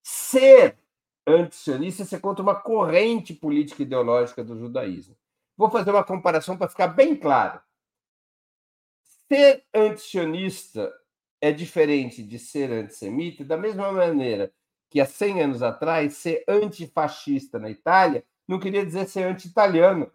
[0.00, 0.78] Ser
[1.26, 5.16] antisionista é ser contra uma corrente política ideológica do judaísmo.
[5.56, 7.60] Vou fazer uma comparação para ficar bem claro.
[9.28, 10.92] Ser antisionista
[11.40, 14.52] é diferente de ser antissemita, da mesma maneira
[14.90, 20.12] que há 100 anos atrás, ser antifascista na Itália não queria dizer ser anti-italiano.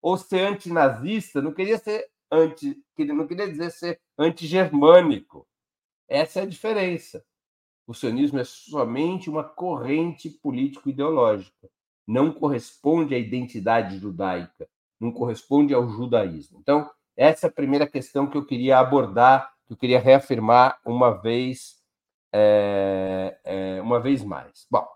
[0.00, 5.46] Ou ser antinazista não queria ser anti, não queria dizer ser anti-germânico.
[6.08, 7.24] Essa é a diferença.
[7.86, 11.68] O sionismo é somente uma corrente político-ideológica.
[12.06, 14.68] Não corresponde à identidade judaica,
[14.98, 16.58] não corresponde ao judaísmo.
[16.60, 21.10] Então, essa é a primeira questão que eu queria abordar, que eu queria reafirmar uma
[21.10, 21.82] vez,
[22.32, 24.66] é, é, uma vez mais.
[24.70, 24.86] Bom,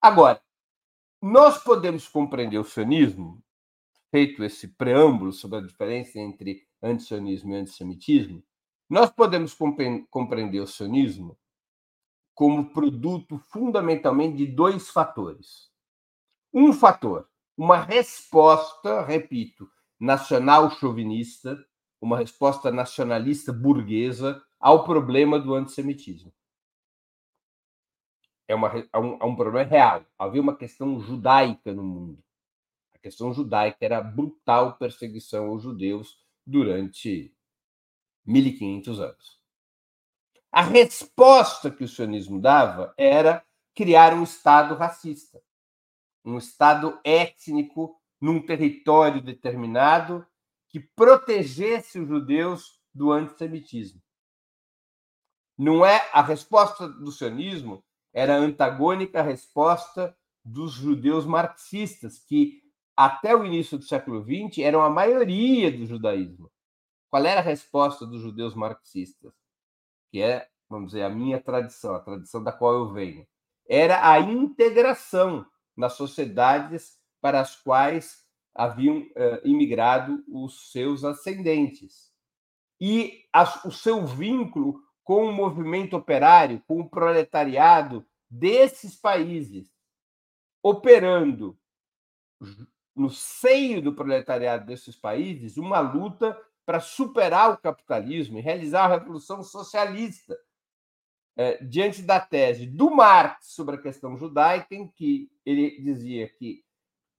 [0.00, 0.40] agora,
[1.20, 3.42] nós podemos compreender o sionismo,
[4.10, 8.42] feito esse preâmbulo sobre a diferença entre antisionismo e antissemitismo,
[8.88, 9.56] nós podemos
[10.10, 11.38] compreender o sionismo
[12.34, 15.70] como produto fundamentalmente de dois fatores.
[16.52, 21.58] Um fator, uma resposta, repito, nacional chauvinista,
[22.00, 26.32] uma resposta nacionalista burguesa ao problema do antissemitismo
[28.48, 30.04] é, uma, é, um, é um problema real.
[30.18, 32.24] Havia uma questão judaica no mundo.
[32.94, 37.32] A questão judaica era a brutal perseguição aos judeus durante
[38.28, 39.40] 1500 anos.
[40.52, 43.42] A resposta que o sionismo dava era
[43.74, 45.42] criar um Estado racista,
[46.24, 50.26] um Estado étnico num território determinado
[50.68, 54.02] que protegesse os judeus do antissemitismo.
[55.56, 62.62] Não é a resposta do sionismo era antagônica à resposta dos judeus marxistas, que
[62.96, 66.50] até o início do século XX eram a maioria do judaísmo.
[67.10, 69.32] Qual era a resposta dos judeus marxistas?
[70.10, 73.26] Que é, vamos dizer, a minha tradição, a tradição da qual eu venho.
[73.68, 82.12] Era a integração nas sociedades para as quais haviam uh, imigrado os seus ascendentes.
[82.80, 89.72] E as, o seu vínculo com o movimento operário, com o proletariado desses países,
[90.62, 91.58] operando
[92.94, 96.38] no seio do proletariado desses países uma luta
[96.68, 100.38] para superar o capitalismo e realizar a revolução socialista,
[101.34, 106.62] é, diante da tese do Marx sobre a questão judaica, em que ele dizia que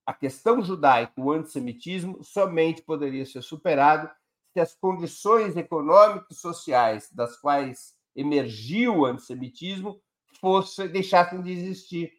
[0.06, 4.08] a questão judaica, o antissemitismo, somente poderia ser superado
[4.52, 10.00] se as condições econômicas e sociais das quais emergiu o antissemitismo
[10.40, 12.12] fosse, deixassem de existir.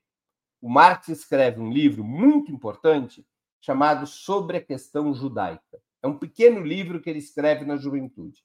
[0.60, 3.26] O Marx escreve um livro muito importante
[3.62, 5.80] chamado Sobre a Questão Judaica.
[6.04, 8.44] É um pequeno livro que ele escreve na juventude.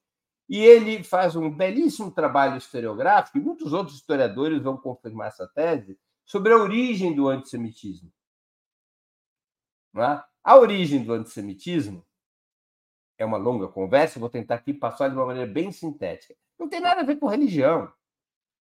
[0.49, 5.99] E ele faz um belíssimo trabalho historiográfico, e muitos outros historiadores vão confirmar essa tese,
[6.25, 8.13] sobre a origem do antissemitismo.
[9.97, 10.23] É?
[10.45, 12.07] A origem do antissemitismo
[13.19, 16.37] é uma longa conversa, vou tentar aqui passar de uma maneira bem sintética.
[16.59, 17.91] Não tem nada a ver com religião.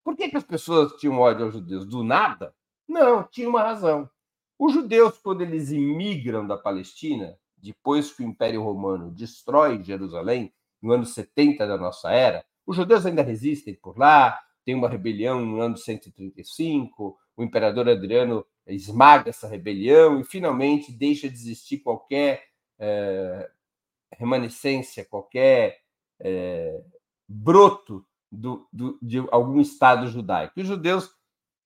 [0.05, 1.86] Por que, que as pessoas tinham ódio aos judeus?
[1.86, 2.55] Do nada?
[2.86, 4.11] Não, tinha uma razão.
[4.59, 10.93] Os judeus, quando eles imigram da Palestina, depois que o Império Romano destrói Jerusalém, no
[10.93, 15.61] ano 70 da nossa era, os judeus ainda resistem por lá, tem uma rebelião no
[15.61, 22.45] ano 135, o imperador Adriano esmaga essa rebelião e finalmente deixa de existir qualquer
[22.79, 23.51] é,
[24.13, 25.81] remanescência, qualquer
[26.21, 26.83] é,
[27.29, 30.55] broto do, do, de algum Estado judaico.
[30.57, 31.11] E os judeus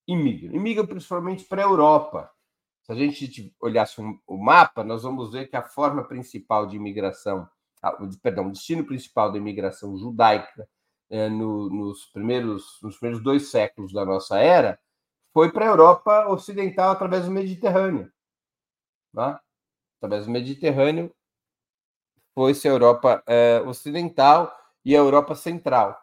[0.06, 0.54] imigram.
[0.54, 2.30] Imigram principalmente para a Europa.
[2.86, 7.48] Se a gente olhasse o mapa, nós vamos ver que a forma principal de imigração,
[8.22, 10.68] perdão, o destino principal da imigração judaica
[11.10, 14.78] é, no, nos, primeiros, nos primeiros dois séculos da nossa era
[15.32, 18.08] foi para a Europa Ocidental através do Mediterrâneo.
[19.12, 19.42] Tá?
[19.98, 21.12] Através do Mediterrâneo
[22.36, 26.00] foi-se a Europa é, Ocidental e a Europa Central.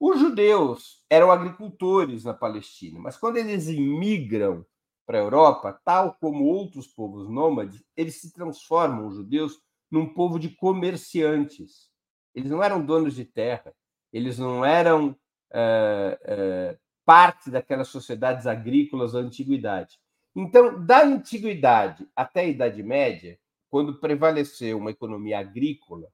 [0.00, 4.66] Os judeus eram agricultores na Palestina, mas quando eles imigram
[5.06, 10.38] para a Europa, tal como outros povos nômades, eles se transformam, os judeus, num povo
[10.38, 11.88] de comerciantes.
[12.34, 13.72] Eles não eram donos de terra,
[14.12, 15.16] eles não eram
[15.52, 19.96] é, é, parte daquelas sociedades agrícolas da antiguidade.
[20.34, 23.38] Então, da antiguidade até a Idade Média,
[23.70, 26.08] quando prevaleceu uma economia agrícola,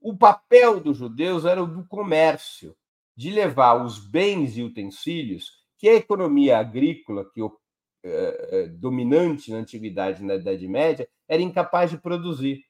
[0.00, 2.76] o papel dos judeus era o do comércio,
[3.16, 7.40] de levar os bens e utensílios que a economia agrícola, que
[8.78, 12.64] dominante na antiguidade na Idade Média, era incapaz de produzir.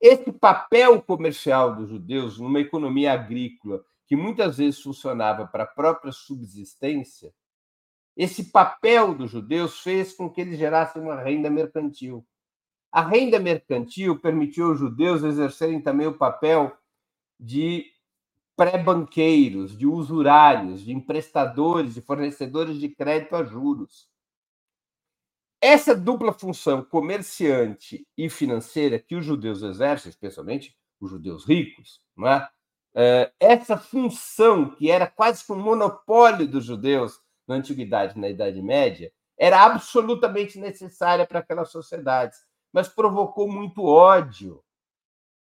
[0.00, 6.12] Esse papel comercial dos judeus numa economia agrícola que muitas vezes funcionava para a própria
[6.12, 7.32] subsistência,
[8.16, 12.26] esse papel dos judeus fez com que eles gerassem uma renda mercantil.
[12.90, 16.76] A renda mercantil permitiu aos judeus exercerem também o papel
[17.38, 17.86] de
[18.56, 24.07] pré-banqueiros, de usurários, de emprestadores, de fornecedores de crédito a juros.
[25.60, 32.48] Essa dupla função comerciante e financeira que os judeus exercem, especialmente os judeus ricos, é?
[32.94, 38.62] é essa função que era quase que um monopólio dos judeus na antiguidade, na Idade
[38.62, 42.38] Média, era absolutamente necessária para aquelas sociedades
[42.72, 44.62] mas provocou muito ódio.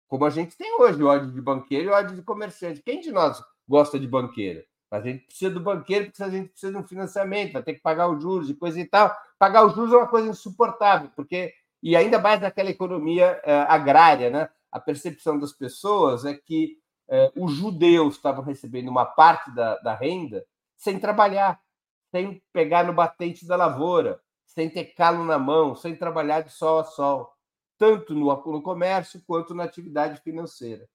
[0.08, 2.82] Como a gente tem hoje, ódio de banqueiro e ódio de comerciante.
[2.82, 4.64] Quem de nós gosta de banqueiro?
[4.90, 7.74] Mas a gente precisa do banqueiro porque a gente precisa de um financiamento, vai ter
[7.74, 9.16] que pagar os juros e coisa e tal.
[9.38, 14.30] Pagar os juros é uma coisa insuportável, porque, e ainda mais naquela economia uh, agrária,
[14.30, 14.50] né?
[14.72, 16.78] a percepção das pessoas é que
[17.10, 21.60] uh, os judeus estavam recebendo uma parte da, da renda sem trabalhar,
[22.12, 26.80] sem pegar no batente da lavoura, sem ter calo na mão, sem trabalhar de sol
[26.80, 27.32] a sol,
[27.78, 30.88] tanto no, no comércio quanto na atividade financeira.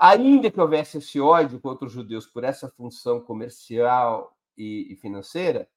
[0.00, 5.68] Ainda que houvesse esse ódio contra os judeus por essa função comercial e, e financeira,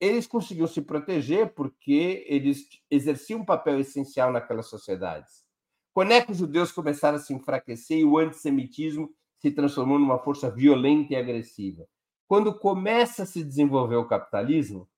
[0.00, 5.44] eles conseguiam se proteger porque eles exerciam um papel essencial naquelas sociedades.
[5.92, 9.08] Quando é que os judeus começaram a se enfraquecer e o antissemitismo
[9.38, 11.86] se transformou numa força violenta e agressiva?
[12.26, 14.88] Quando começa a se desenvolver o capitalismo,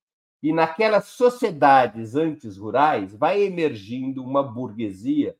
[0.43, 5.37] e naquelas sociedades antes rurais vai emergindo uma burguesia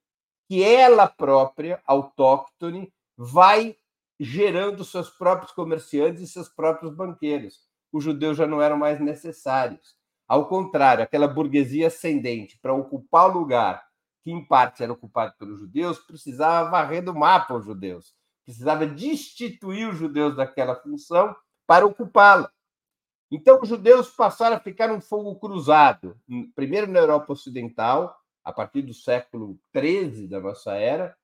[0.49, 2.93] que ela própria, autóctone,
[3.25, 3.77] vai
[4.19, 7.61] gerando seus próprios comerciantes e seus próprios banqueiros.
[7.93, 9.97] Os judeus já não eram mais necessários.
[10.27, 13.85] Ao contrário, aquela burguesia ascendente, para ocupar o lugar
[14.25, 18.15] que em parte era ocupado pelos judeus, precisava varrer do mapa os judeus,
[18.45, 21.35] precisava destituir os judeus daquela função
[21.67, 22.51] para ocupá-la.
[23.31, 26.17] Então, os judeus passaram a ficar num fogo cruzado,
[26.55, 31.17] primeiro na Europa Ocidental, a partir do século XIII da nossa era,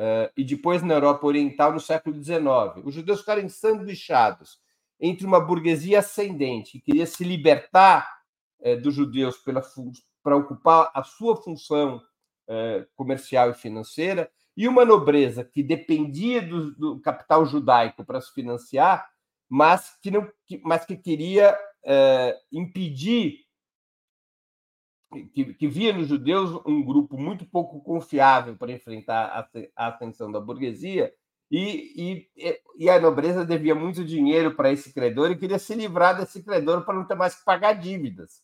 [0.00, 2.84] eh, e depois na Europa Oriental, no século XIX.
[2.84, 4.60] Os judeus ficaram ensanduichados
[5.00, 8.08] entre uma burguesia ascendente, que queria se libertar
[8.60, 9.36] eh, dos judeus
[10.22, 12.00] para ocupar a sua função
[12.48, 18.32] eh, comercial e financeira, e uma nobreza que dependia do, do capital judaico para se
[18.32, 19.08] financiar
[19.50, 20.30] mas que, não,
[20.62, 21.58] mas que queria
[22.52, 23.38] impedir,
[25.32, 30.30] que, que, via nos judeus um grupo muito pouco confiável para enfrentar a, a ascensão
[30.30, 31.12] da burguesia,
[31.50, 36.14] e, e, e, a nobreza devia muito dinheiro para esse credor e queria se livrar
[36.14, 38.42] desse credor para não ter mais que pagar dívidas.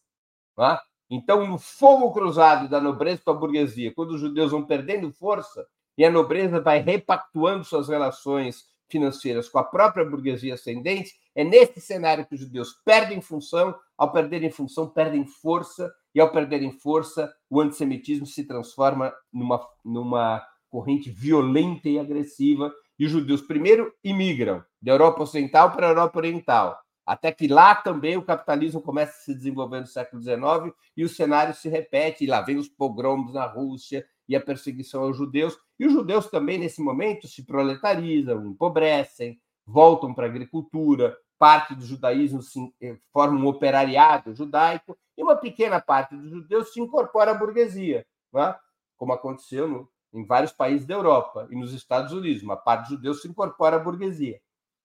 [0.57, 0.83] Tá?
[1.11, 5.67] Então, no fogo cruzado da nobreza com a burguesia, quando os judeus vão perdendo força
[5.99, 11.81] e a nobreza vai repactuando suas relações financeiras com a própria burguesia ascendente, é nesse
[11.81, 17.35] cenário que os judeus perdem função, ao perderem função, perdem força, e ao perderem força,
[17.51, 24.63] o antissemitismo se transforma numa, numa corrente violenta e agressiva, e os judeus primeiro imigram
[24.81, 29.23] da Europa Ocidental para a Europa Oriental, até que lá também o capitalismo começa a
[29.23, 33.33] se desenvolver no século XIX e o cenário se repete, e lá vem os pogroms
[33.35, 35.59] na Rússia, e a perseguição aos judeus.
[35.79, 41.85] E os judeus também, nesse momento, se proletarizam, empobrecem, voltam para a agricultura, parte do
[41.85, 47.31] judaísmo se eh, forma um operariado judaico, e uma pequena parte dos judeus se incorpora
[47.31, 48.07] à burguesia,
[48.37, 48.55] é?
[48.97, 52.43] como aconteceu no, em vários países da Europa e nos Estados Unidos.
[52.43, 54.41] Uma parte dos judeus se incorpora à burguesia.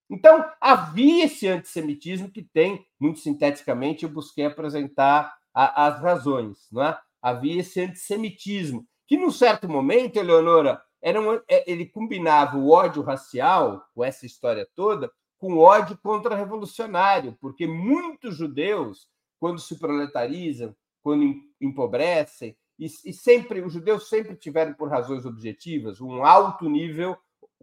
[0.09, 6.67] Então, havia esse antissemitismo que tem, muito sinteticamente, eu busquei apresentar a, as razões.
[6.71, 6.99] Não é?
[7.21, 13.01] Havia esse antissemitismo que num certo momento, Eleonora, era um, é, ele combinava o ódio
[13.01, 19.07] racial, com essa história toda, com ódio contra-revolucionário, porque muitos judeus,
[19.39, 25.99] quando se proletarizam, quando empobrecem, e, e, sempre os judeus sempre tiveram, por razões objetivas,
[25.99, 27.17] um alto nível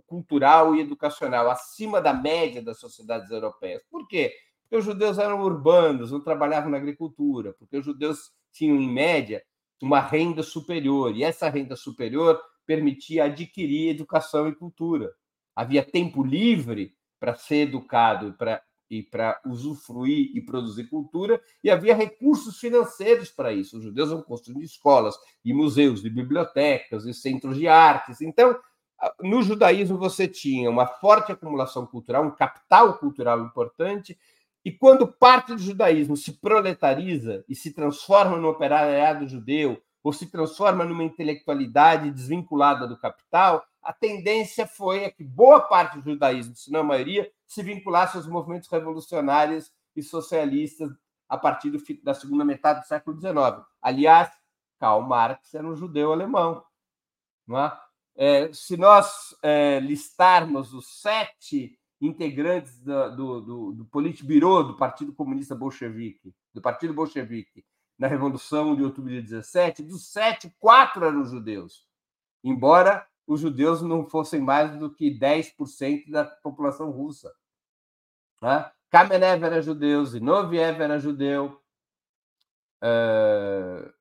[0.07, 3.83] cultural e educacional acima da média das sociedades europeias.
[3.91, 4.33] Por quê?
[4.63, 9.43] Porque os judeus eram urbanos, não trabalhavam na agricultura, porque os judeus tinham, em média,
[9.83, 15.13] uma renda superior, e essa renda superior permitia adquirir educação e cultura.
[15.55, 18.35] Havia tempo livre para ser educado
[18.89, 23.79] e para usufruir e produzir cultura, e havia recursos financeiros para isso.
[23.79, 28.21] Os judeus vão construindo escolas, e museus, e bibliotecas, e centros de artes.
[28.21, 28.57] Então,
[29.21, 34.17] no judaísmo, você tinha uma forte acumulação cultural, um capital cultural importante,
[34.65, 40.31] e quando parte do judaísmo se proletariza e se transforma no operariado judeu, ou se
[40.31, 46.73] transforma numa intelectualidade desvinculada do capital, a tendência foi que boa parte do judaísmo, se
[46.73, 50.91] não a maioria, se vinculasse aos movimentos revolucionários e socialistas
[51.29, 53.65] a partir do, da segunda metade do século XIX.
[53.81, 54.29] Aliás,
[54.81, 56.65] Karl Marx era um judeu alemão.
[57.49, 58.47] É?
[58.47, 65.13] É, se nós é, listarmos os sete integrantes do, do, do, do Politburo do Partido
[65.13, 67.65] Comunista Bolchevique, do Partido Bolchevique,
[67.97, 71.87] na Revolução de Outubro de 17, dos sete, quatro eram judeus.
[72.43, 77.33] Embora os judeus não fossem mais do que 10% da população russa.
[78.41, 78.71] Né?
[78.91, 81.61] Kamenev era judeu, Zinoviev era judeu,
[82.83, 83.93] uh,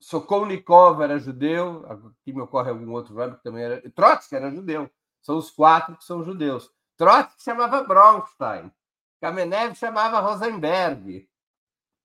[0.00, 3.90] Sokolnikov era judeu, aqui me ocorre algum outro nome que também era.
[3.90, 4.90] Trotsky era judeu.
[5.20, 6.70] São os quatro que são judeus.
[6.96, 8.72] Trotsky chamava Bronstein,
[9.20, 11.28] Kamenev chamava Rosenberg,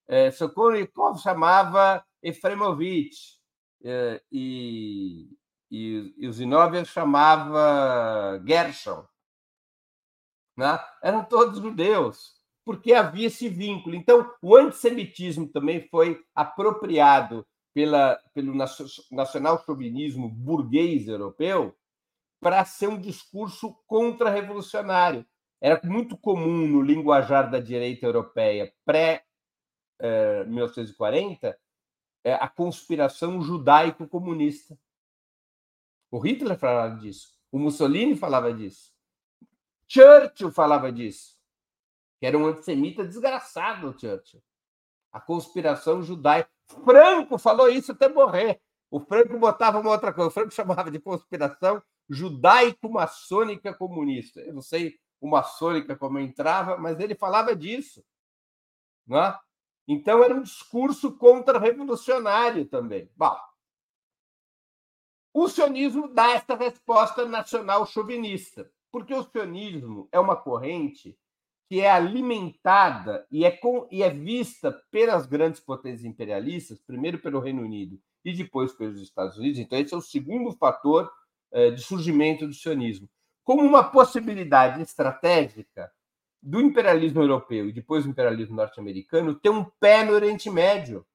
[0.08, 3.40] é, Sokolnikov chamava Efremovich,
[3.84, 5.30] é, e
[5.70, 9.06] e, e o Zinóbia chamava Gershon.
[10.58, 10.80] Né?
[11.04, 13.96] Eram todos judeus, porque havia esse vínculo.
[13.96, 18.56] Então, o antissemitismo também foi apropriado pela, pelo
[19.12, 21.76] nacional-chauvinismo burguês europeu
[22.40, 25.26] para ser um discurso contra-revolucionário.
[25.60, 31.58] Era muito comum no linguajar da direita europeia pré-1940 eh,
[32.24, 34.78] eh, a conspiração judaico-comunista.
[36.16, 37.38] O Hitler falava disso.
[37.52, 38.94] O Mussolini falava disso.
[39.86, 41.38] Churchill falava disso.
[42.18, 44.42] Que era um antissemita desgraçado, Churchill.
[45.12, 46.50] A conspiração judaica.
[46.86, 48.62] Franco falou isso até morrer.
[48.90, 50.30] O Franco botava uma outra coisa.
[50.30, 54.40] O Franco chamava de conspiração judaico-maçônica comunista.
[54.40, 58.02] Eu não sei o maçônica como entrava, mas ele falava disso.
[59.06, 59.38] Não é?
[59.86, 63.12] Então era um discurso contra-revolucionário também.
[63.18, 63.38] Bom,
[65.36, 71.20] o sionismo dá esta resposta nacional chauvinista, porque o sionismo é uma corrente
[71.68, 77.42] que é alimentada e é, com, e é vista pelas grandes potências imperialistas, primeiro pelo
[77.42, 79.60] Reino Unido e depois pelos Estados Unidos.
[79.60, 81.12] Então, esse é o segundo fator
[81.52, 83.10] eh, de surgimento do sionismo,
[83.44, 85.92] como uma possibilidade estratégica
[86.42, 91.06] do imperialismo europeu e depois do imperialismo norte-americano ter um pé no Oriente Médio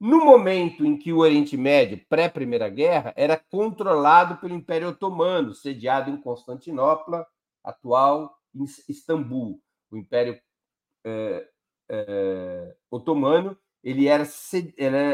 [0.00, 6.10] no momento em que o Oriente Médio, pré-Primeira Guerra, era controlado pelo Império Otomano, sediado
[6.10, 7.26] em Constantinopla,
[7.64, 9.60] atual em Istambul.
[9.90, 10.40] O Império
[11.04, 11.48] é,
[11.88, 14.24] é, Otomano ele era,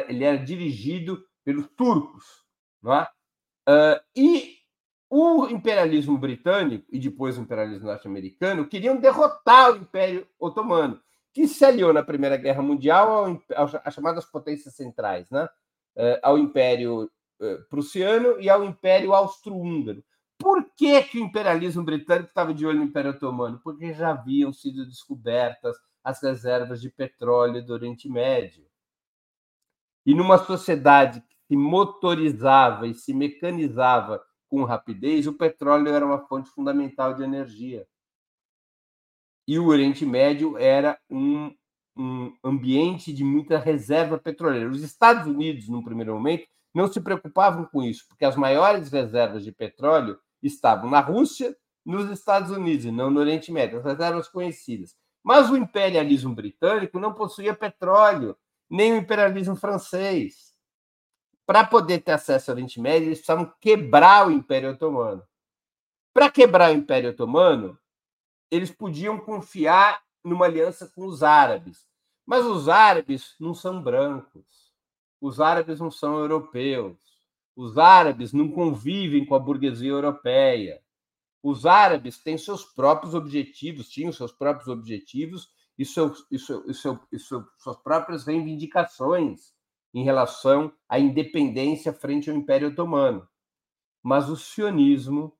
[0.08, 2.44] ele era dirigido pelos turcos.
[2.82, 3.08] Não é?
[3.68, 4.58] Uh, e
[5.08, 11.00] o imperialismo britânico e depois o imperialismo norte-americano queriam derrotar o Império Otomano
[11.34, 13.42] que se aliou na Primeira Guerra Mundial
[13.84, 15.48] às chamadas potências centrais, né?
[15.96, 17.10] Eh, ao Império
[17.40, 20.02] eh, Prussiano e ao Império Austro-Húngaro.
[20.38, 23.60] Por que, que o imperialismo britânico estava de olho no Império Otomano?
[23.64, 28.64] Porque já haviam sido descobertas as reservas de petróleo do Oriente Médio.
[30.06, 36.26] E numa sociedade que se motorizava e se mecanizava com rapidez, o petróleo era uma
[36.28, 37.86] fonte fundamental de energia
[39.46, 41.54] e o Oriente Médio era um,
[41.96, 44.70] um ambiente de muita reserva petroleira.
[44.70, 49.44] Os Estados Unidos, num primeiro momento, não se preocupavam com isso, porque as maiores reservas
[49.44, 54.28] de petróleo estavam na Rússia, nos Estados Unidos, e não no Oriente Médio, as reservas
[54.28, 54.96] conhecidas.
[55.22, 58.36] Mas o imperialismo britânico não possuía petróleo,
[58.68, 60.54] nem o imperialismo francês.
[61.46, 65.22] Para poder ter acesso ao Oriente Médio, eles precisavam quebrar o Império Otomano.
[66.12, 67.78] Para quebrar o Império Otomano,
[68.50, 71.86] eles podiam confiar numa aliança com os árabes.
[72.26, 74.72] Mas os árabes não são brancos.
[75.20, 76.98] Os árabes não são europeus.
[77.56, 80.82] Os árabes não convivem com a burguesia europeia.
[81.42, 86.74] Os árabes têm seus próprios objetivos, tinham seus próprios objetivos e, seus, e, seu, e,
[86.74, 89.52] seu, e suas próprias reivindicações
[89.92, 93.28] em relação à independência frente ao Império Otomano.
[94.02, 95.36] mas o sionismo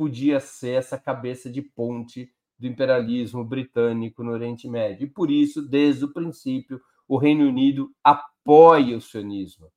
[0.00, 5.04] podia ser essa cabeça de ponte do imperialismo britânico no Oriente Médio.
[5.04, 9.70] E por isso, desde o princípio, o Reino Unido apoia o sionismo.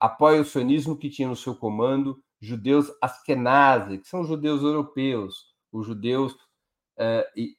[0.00, 5.86] Apoia o sionismo que tinha no seu comando judeus askenazi, que são judeus europeus, os
[5.86, 6.36] judeus
[6.98, 7.56] eh, e,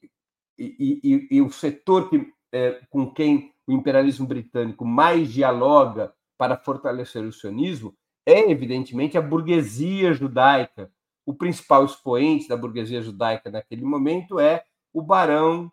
[0.60, 6.58] e, e, e, o setor que, eh, com quem o imperialismo britânico mais dialoga para
[6.58, 7.96] fortalecer o sionismo
[8.26, 10.92] é, evidentemente, a burguesia judaica,
[11.26, 14.64] o principal expoente da burguesia judaica naquele momento é
[14.94, 15.72] o barão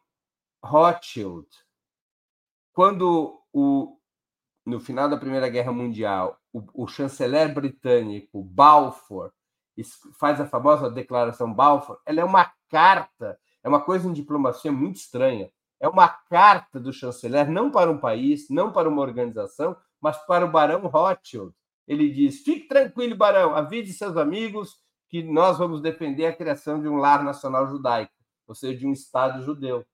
[0.63, 1.47] Rothschild.
[2.73, 3.97] Quando, o,
[4.65, 9.33] no final da Primeira Guerra Mundial, o, o chanceler britânico Balfour
[10.19, 14.97] faz a famosa declaração Balfour, ela é uma carta, é uma coisa em diplomacia muito
[14.97, 15.51] estranha.
[15.81, 20.45] É uma carta do chanceler não para um país, não para uma organização, mas para
[20.45, 21.55] o barão Rothschild.
[21.87, 24.77] Ele diz: fique tranquilo, barão, avise seus amigos
[25.09, 28.13] que nós vamos defender a criação de um lar nacional judaico,
[28.47, 29.87] ou seja, de um Estado judeu.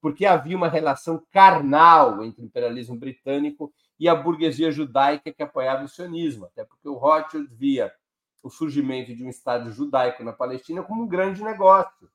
[0.00, 5.84] Porque havia uma relação carnal entre o imperialismo britânico e a burguesia judaica que apoiava
[5.84, 7.92] o sionismo, até porque o Rothschild via
[8.42, 12.10] o surgimento de um Estado judaico na Palestina como um grande negócio.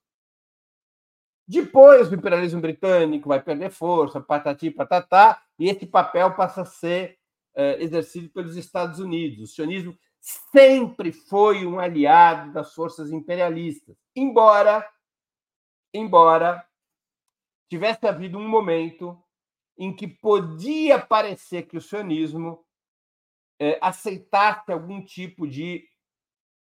[1.48, 7.18] Depois, o imperialismo britânico vai perder força, patati patatá, e esse papel passa a ser
[7.56, 9.40] é, exercido pelos Estados Unidos.
[9.40, 14.88] O sionismo sempre foi um aliado das forças imperialistas, embora
[15.94, 16.64] embora
[17.70, 19.18] tivesse havido um momento
[19.78, 22.64] em que podia parecer que o sionismo
[23.60, 25.88] é, aceitasse algum tipo de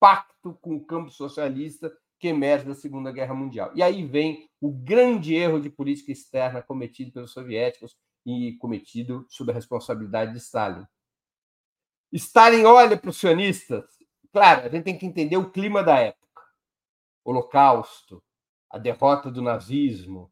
[0.00, 3.70] pacto com o campo socialista que emerge da Segunda Guerra Mundial.
[3.74, 7.96] E aí vem o grande erro de política externa cometido pelos soviéticos
[8.26, 10.84] e cometido sob a responsabilidade de Stalin.
[12.12, 13.84] Stalin olha para os sionistas.
[14.32, 16.42] Claro, a gente tem que entender o clima da época.
[17.24, 18.22] Holocausto,
[18.70, 20.30] a derrota do nazismo,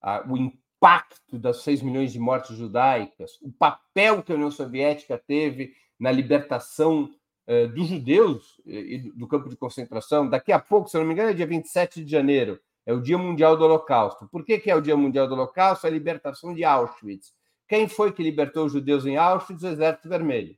[0.00, 5.16] a, o impacto das 6 milhões de mortes judaicas, o papel que a União Soviética
[5.18, 7.14] teve na libertação
[7.46, 10.28] eh, dos judeus e do campo de concentração.
[10.28, 13.18] Daqui a pouco, se não me engano, é dia 27 de janeiro, é o Dia
[13.18, 14.26] Mundial do Holocausto.
[14.28, 15.86] Por que, que é o Dia Mundial do Holocausto?
[15.86, 17.32] É a libertação de Auschwitz.
[17.68, 19.62] Quem foi que libertou os judeus em Auschwitz?
[19.62, 20.56] O Exército Vermelho.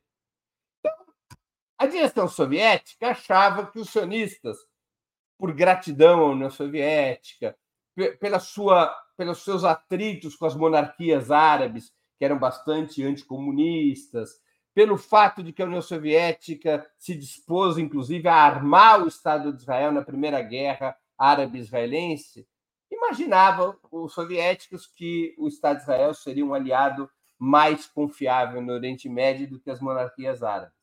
[1.79, 4.57] A direção soviética achava que os sionistas,
[5.37, 7.55] por gratidão à União Soviética,
[8.19, 14.31] pela sua, pelos seus atritos com as monarquias árabes, que eram bastante anticomunistas,
[14.73, 19.61] pelo fato de que a União Soviética se dispôs, inclusive, a armar o Estado de
[19.61, 22.47] Israel na Primeira Guerra Árabe-Israelense,
[22.91, 27.07] imaginavam os soviéticos que o Estado de Israel seria um aliado
[27.37, 30.76] mais confiável no Oriente Médio do que as monarquias árabes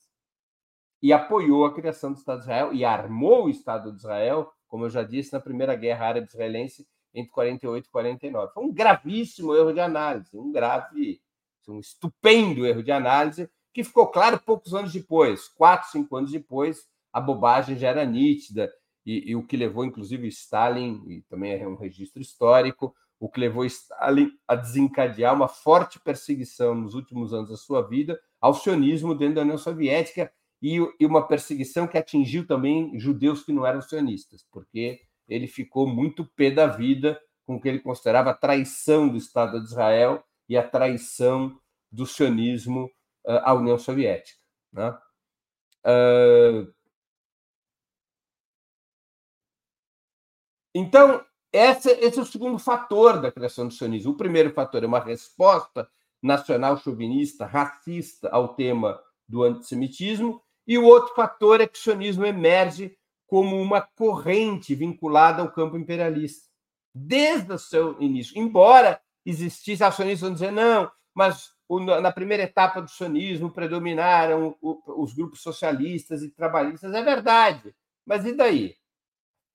[1.05, 4.87] e apoiou a criação do Estado de Israel e armou o Estado de Israel, como
[4.87, 8.55] eu já disse, na primeira guerra árabe-israelense entre 48 e 49.
[8.55, 11.21] Foi um gravíssimo erro de análise, um grave,
[11.69, 16.87] um estupendo erro de análise, que ficou claro poucos anos depois, quatro, cinco anos depois,
[17.13, 18.73] a bobagem já era nítida,
[19.05, 23.41] e, e o que levou, inclusive, Stalin, e também é um registro histórico, o que
[23.41, 29.15] levou Stalin a desencadear uma forte perseguição nos últimos anos da sua vida ao sionismo
[29.15, 30.33] dentro da União Soviética,
[30.65, 34.99] e, e uma perseguição que atingiu também judeus que não eram sionistas, porque
[35.29, 39.61] ele ficou muito pé da vida com o que ele considerava a traição do Estado
[39.61, 41.61] de Israel e a traição
[41.93, 42.87] do sionismo
[43.27, 44.41] uh, à União Soviética.
[44.73, 44.99] Né?
[45.85, 46.73] Uh...
[50.75, 54.12] Então, esse, esse, é o segundo fator da criação do sionismo.
[54.12, 55.87] O primeiro fator é uma resposta
[56.23, 58.99] nacional chauvinista, racista ao tema
[59.29, 62.97] do antissemitismo, e o outro fator é que o sionismo emerge
[63.27, 66.49] como uma corrente vinculada ao campo imperialista.
[66.95, 68.39] Desde o seu início.
[68.39, 71.53] Embora existisse, os sionistas vão dizer, não, mas
[72.01, 76.95] na primeira etapa do sionismo predominaram os grupos socialistas e trabalhistas.
[76.95, 77.75] É verdade,
[78.07, 78.77] mas e daí?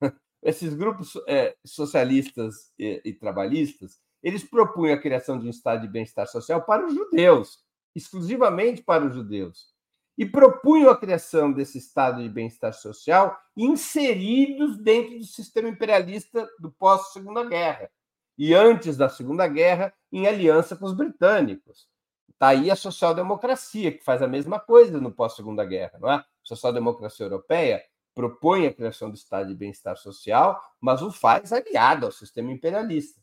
[0.43, 6.28] Esses grupos é, socialistas e trabalhistas, eles propunham a criação de um estado de bem-estar
[6.28, 7.60] social para os judeus,
[7.95, 9.78] exclusivamente para os judeus
[10.20, 16.70] e propunham a criação desse estado de bem-estar social inseridos dentro do sistema imperialista do
[16.70, 17.89] pós-Segunda Guerra
[18.38, 21.88] e antes da Segunda Guerra em aliança com os britânicos.
[22.28, 25.97] Está aí a social-democracia, que faz a mesma coisa no pós-Segunda Guerra.
[25.97, 26.15] Não é?
[26.15, 27.82] A social-democracia europeia
[28.13, 33.22] propõe a criação do estado de bem-estar social, mas o faz aliado ao sistema imperialista.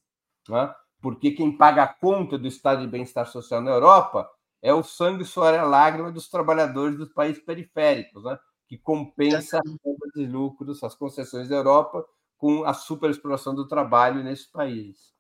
[0.49, 0.75] Não é?
[1.03, 4.31] Porque quem paga a conta do estado de bem-estar social na Europa
[4.63, 8.39] é o sangue, suor e lágrima dos trabalhadores dos países periféricos, né?
[8.69, 12.05] que compensa a perda de lucros, as concessões da Europa,
[12.37, 15.17] com a superexploração do trabalho nesse país.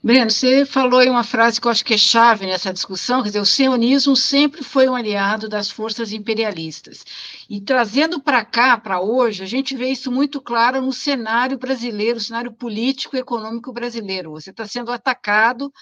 [0.00, 3.30] Breno, você falou em uma frase que eu acho que é chave nessa discussão, quer
[3.30, 7.04] dizer, o sionismo sempre foi um aliado das forças imperialistas.
[7.50, 12.20] E trazendo para cá, para hoje, a gente vê isso muito claro no cenário brasileiro,
[12.20, 14.30] cenário político e econômico brasileiro.
[14.30, 15.72] Você está sendo atacado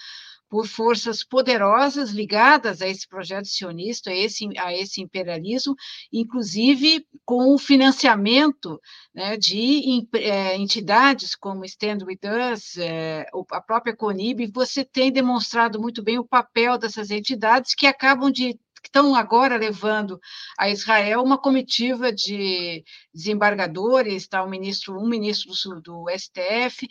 [0.49, 5.75] por forças poderosas ligadas a esse projeto sionista, a esse, a esse imperialismo,
[6.11, 8.79] inclusive com o financiamento
[9.13, 12.19] né, de é, entidades como Stand With
[12.53, 17.87] Us, é, a própria CONIB, você tem demonstrado muito bem o papel dessas entidades que
[17.87, 20.19] acabam de estão agora levando
[20.57, 22.83] a Israel uma comitiva de
[23.13, 26.87] desembargadores, está um ministro, um ministro do STF,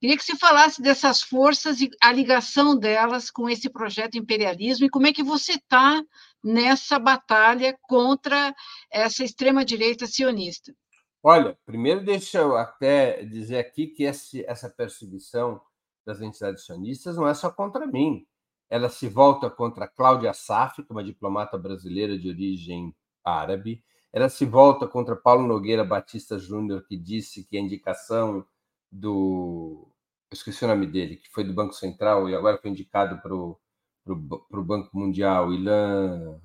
[0.00, 4.90] Queria que você falasse dessas forças e a ligação delas com esse projeto imperialismo e
[4.90, 6.00] como é que você está
[6.42, 8.54] nessa batalha contra
[8.92, 10.72] essa extrema-direita sionista.
[11.20, 15.60] Olha, primeiro deixa eu até dizer aqui que esse, essa perseguição
[16.06, 18.24] das entidades sionistas não é só contra mim.
[18.70, 22.94] Ela se volta contra Cláudia Saf, é uma diplomata brasileira de origem
[23.24, 23.82] árabe.
[24.12, 28.46] Ela se volta contra Paulo Nogueira Batista Júnior, que disse que a indicação
[28.90, 29.88] do.
[30.30, 33.34] Eu esqueci o nome dele, que foi do Banco Central e agora foi indicado para
[33.34, 36.38] o Banco Mundial, Ilan.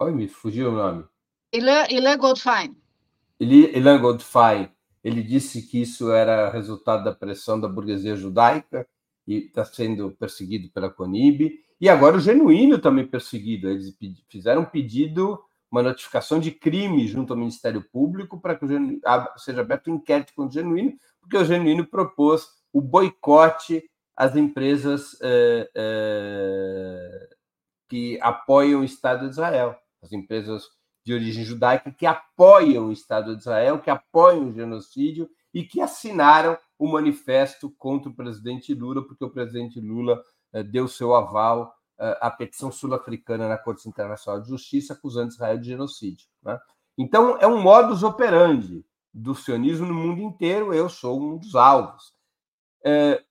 [0.00, 1.04] Oi, me fugiu o nome.
[1.52, 2.76] Ilan, Ilan Goldfein.
[3.38, 4.68] Ilan Goldfein.
[5.02, 8.88] Ele disse que isso era resultado da pressão da burguesia judaica
[9.26, 11.62] e está sendo perseguido pela CONIB.
[11.78, 13.68] E agora o Genuíno também perseguido.
[13.68, 13.94] Eles
[14.28, 15.38] fizeram um pedido
[15.74, 19.00] uma notificação de crime junto ao Ministério Público para que genuíno,
[19.36, 23.82] seja aberto um inquérito contra o Genuíno, porque o Genuíno propôs o boicote
[24.16, 27.28] às empresas eh, eh,
[27.88, 30.68] que apoiam o Estado de Israel, as empresas
[31.04, 35.80] de origem judaica que apoiam o Estado de Israel, que apoiam o genocídio e que
[35.80, 40.22] assinaram o manifesto contra o presidente Lula, porque o presidente Lula
[40.52, 45.66] eh, deu seu aval a petição sul-africana na Corte Internacional de Justiça acusando Israel de
[45.66, 46.28] genocídio.
[46.42, 46.58] Né?
[46.98, 50.74] Então, é um modus operandi do sionismo no mundo inteiro.
[50.74, 52.12] Eu sou um dos alvos.
[52.84, 53.22] É,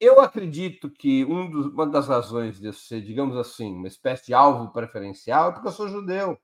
[0.00, 4.26] eu acredito que um dos, uma das razões de eu ser, digamos assim, uma espécie
[4.26, 6.38] de alvo preferencial é porque eu sou judeu.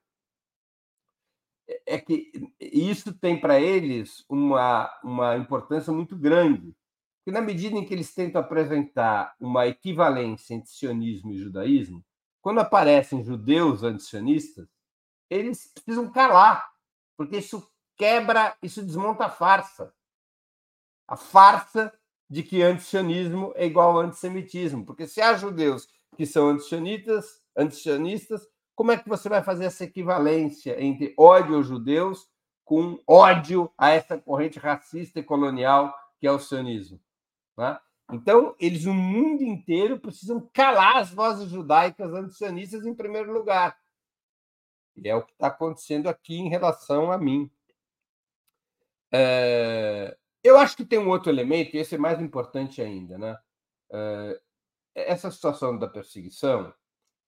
[1.67, 6.75] É, é que isso tem para eles uma, uma importância muito grande,
[7.27, 12.01] que na medida em que eles tentam apresentar uma equivalência entre sionismo e judaísmo,
[12.41, 14.69] quando aparecem judeus antisionistas,
[15.29, 16.71] eles precisam calar,
[17.17, 19.93] porque isso quebra, isso desmonta a farsa.
[21.05, 21.93] A farsa
[22.29, 28.47] de que antisionismo é igual ao antissemitismo, porque se há judeus que são antisionistas, antisionistas,
[28.73, 32.25] como é que você vai fazer essa equivalência entre ódio aos judeus
[32.63, 37.05] com ódio a essa corrente racista e colonial que é o sionismo?
[37.57, 37.79] Né?
[38.11, 43.77] Então, eles no mundo inteiro precisam calar as vozes judaicas antisionistas em primeiro lugar.
[44.95, 47.51] E é o que está acontecendo aqui em relação a mim.
[49.11, 50.17] É...
[50.43, 53.17] Eu acho que tem um outro elemento, e esse é mais importante ainda.
[53.17, 53.37] Né?
[53.91, 54.41] É...
[54.95, 56.73] Essa situação da perseguição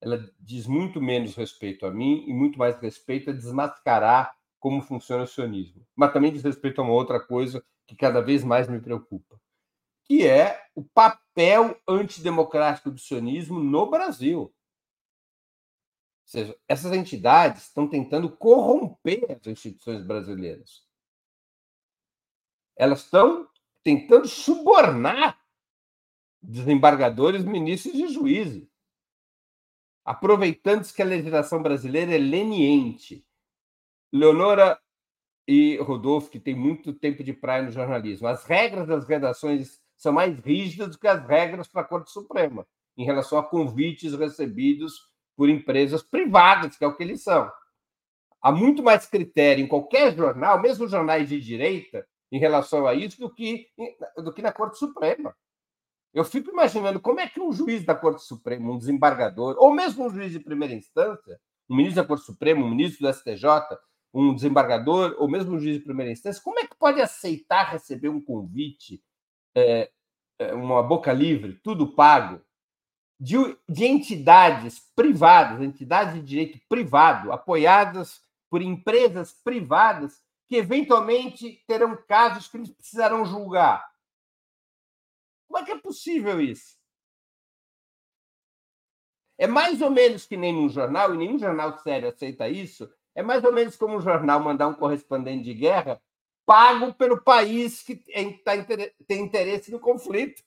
[0.01, 5.23] ela diz muito menos respeito a mim e muito mais respeito a desmascarar como funciona
[5.23, 5.85] o sionismo.
[5.93, 9.37] Mas também diz respeito a uma outra coisa que cada vez mais me preocupa
[10.09, 14.41] que é o papel antidemocrático do sionismo no Brasil.
[14.41, 14.53] Ou
[16.25, 20.83] seja, essas entidades estão tentando corromper as instituições brasileiras.
[22.75, 23.47] Elas estão
[23.83, 25.39] tentando subornar
[26.41, 28.67] desembargadores, ministros e juízes,
[30.03, 33.23] aproveitando que a legislação brasileira é leniente.
[34.11, 34.81] Leonora
[35.47, 40.13] e Rodolfo, que tem muito tempo de praia no jornalismo, as regras das redações são
[40.13, 42.65] mais rígidas do que as regras para a Corte Suprema,
[42.97, 47.51] em relação a convites recebidos por empresas privadas, que é o que eles são.
[48.41, 53.19] Há muito mais critério em qualquer jornal, mesmo jornais de direita, em relação a isso,
[53.19, 53.67] do que,
[54.17, 55.35] do que na Corte Suprema.
[56.13, 60.05] Eu fico imaginando como é que um juiz da Corte Suprema, um desembargador, ou mesmo
[60.05, 61.39] um juiz de primeira instância,
[61.69, 63.77] um ministro da Corte Suprema, um ministro do STJ,
[64.13, 68.07] um desembargador, ou mesmo um juiz de primeira instância, como é que pode aceitar receber
[68.07, 69.03] um convite
[69.55, 69.91] é,
[70.39, 72.41] é, uma boca livre, tudo pago,
[73.19, 73.35] de,
[73.67, 82.47] de entidades privadas, entidades de direito privado, apoiadas por empresas privadas, que eventualmente terão casos
[82.47, 83.87] que eles precisarão julgar.
[85.47, 86.77] Como é que é possível isso?
[89.37, 93.43] É mais ou menos que nenhum jornal, e nenhum jornal sério aceita isso, É mais
[93.43, 96.01] ou menos como um jornal mandar um correspondente de guerra
[96.49, 97.95] pago pelo país que
[98.43, 98.53] tá
[99.05, 100.43] tem interesse no conflito.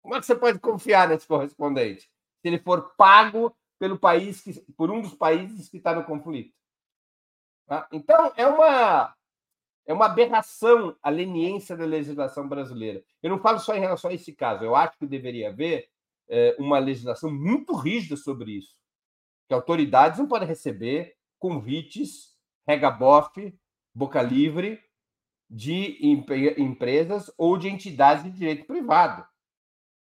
[0.00, 2.04] Como é que você pode confiar nesse correspondente?
[2.40, 6.54] Se ele for pago pelo país que, por um dos países que está no conflito.
[7.66, 7.86] Tá?
[7.92, 9.14] Então, é uma,
[9.84, 13.04] é uma aberração a leniência da legislação brasileira.
[13.22, 15.90] Eu não falo só em relação a esse caso, eu acho que deveria haver
[16.30, 18.74] é, uma legislação muito rígida sobre isso.
[19.48, 22.34] Que autoridades não podem receber convites,
[22.66, 23.36] regabof,
[23.96, 24.78] boca livre,
[25.48, 25.98] de
[26.58, 29.24] empresas ou de entidades de direito privado.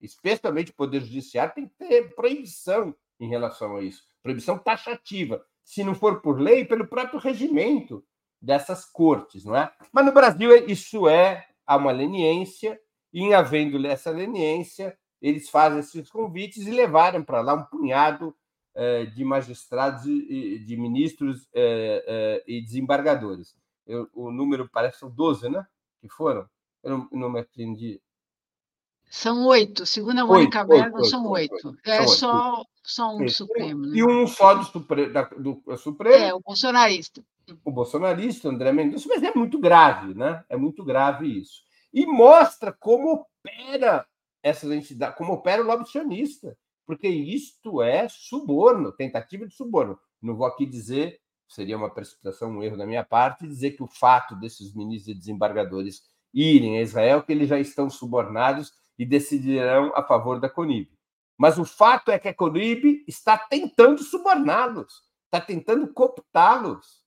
[0.01, 4.03] Especialmente o Poder Judiciário tem que ter proibição em relação a isso.
[4.22, 5.45] Proibição taxativa.
[5.62, 8.05] Se não for por lei, pelo próprio regimento
[8.43, 9.72] dessas cortes, não é?
[9.93, 12.80] Mas no Brasil isso é uma leniência,
[13.12, 18.34] e em havendo essa leniência, eles fazem esses convites e levaram para lá um punhado
[18.74, 23.55] eh, de magistrados, e, de ministros eh, eh, e desembargadores.
[23.87, 25.64] Eu, o número parece são 12, né?
[26.01, 26.49] Que foram.
[26.82, 28.01] Eu não, me aprendi.
[29.09, 29.87] São oito.
[29.87, 31.76] Segundo a Mônica Bergman, são oito.
[31.84, 33.87] É só, só um do Supremo.
[33.87, 33.99] Né?
[33.99, 36.24] E um só do, Supre, da, do Supremo.
[36.24, 37.24] É, o bolsonarista.
[37.64, 40.45] O bolsonarista, André Mendonça, mas é muito grave, né?
[40.49, 41.62] É muito grave isso.
[41.93, 44.05] E mostra como opera
[44.43, 49.99] essas entidades, como opera o lobby sionista, porque isto é suborno, tentativa de suborno.
[50.20, 53.87] Não vou aqui dizer, seria uma precipitação, um erro da minha parte, dizer que o
[53.87, 59.93] fato desses ministros e desembargadores irem a Israel, que eles já estão subornados e decidirão
[59.95, 60.89] a favor da Conib.
[61.37, 67.05] Mas o fato é que a Conib está tentando suborná-los, está tentando cooptá-los.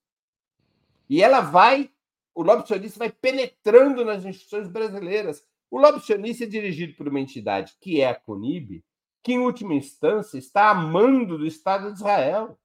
[1.10, 1.90] E ela vai,
[2.36, 5.44] o lobby sionista vai penetrando nas instituições brasileiras.
[5.72, 8.84] O lobby sionista é dirigido por uma entidade que é a Conib,
[9.24, 12.59] que em última instância está amando do Estado de Israel.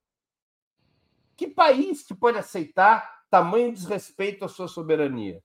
[1.37, 5.43] Que país que pode aceitar tamanho desrespeito à sua soberania?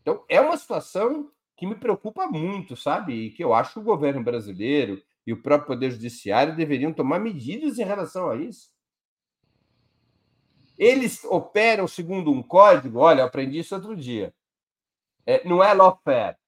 [0.00, 3.12] Então, é uma situação que me preocupa muito, sabe?
[3.12, 7.18] E que eu acho que o governo brasileiro e o próprio Poder Judiciário deveriam tomar
[7.18, 8.72] medidas em relação a isso.
[10.78, 14.34] Eles operam segundo um código, olha, eu aprendi isso outro dia.
[15.26, 16.38] É, não é lawfare.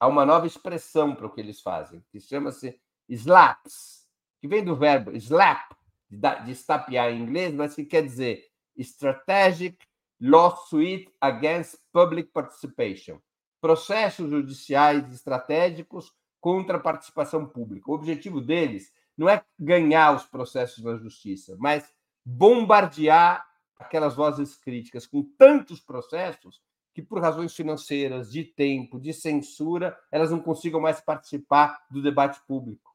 [0.00, 4.06] Há uma nova expressão para o que eles fazem, que chama-se slaps,
[4.40, 5.77] que vem do verbo slap,
[6.10, 8.44] de estapear em inglês, mas que quer dizer
[8.76, 9.76] Strategic
[10.20, 13.20] Lawsuit Against Public Participation
[13.60, 17.90] processos judiciais estratégicos contra a participação pública.
[17.90, 21.92] O objetivo deles não é ganhar os processos na justiça, mas
[22.24, 23.44] bombardear
[23.78, 26.62] aquelas vozes críticas com tantos processos
[26.94, 32.40] que, por razões financeiras, de tempo, de censura, elas não consigam mais participar do debate
[32.46, 32.94] público.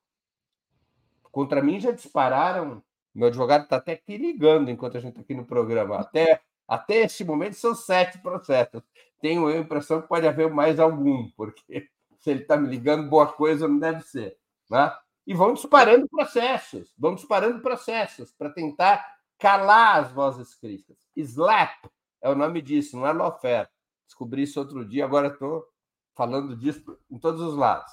[1.31, 2.83] Contra mim já dispararam.
[3.13, 5.97] Meu advogado está até aqui ligando enquanto a gente está aqui no programa.
[5.97, 8.83] Até, até este momento são sete processos
[9.23, 11.87] tenho a impressão que pode haver mais algum, porque
[12.19, 14.37] se ele está me ligando, boa coisa não deve ser.
[14.69, 14.93] Né?
[15.25, 20.97] E vão disparando processos, vão disparando processos para tentar calar as vozes críticas.
[21.15, 21.85] Slap
[22.21, 23.69] é o nome disso, não é lawfare.
[24.05, 25.65] Descobri isso outro dia, agora estou
[26.13, 27.91] falando disso em todos os lados.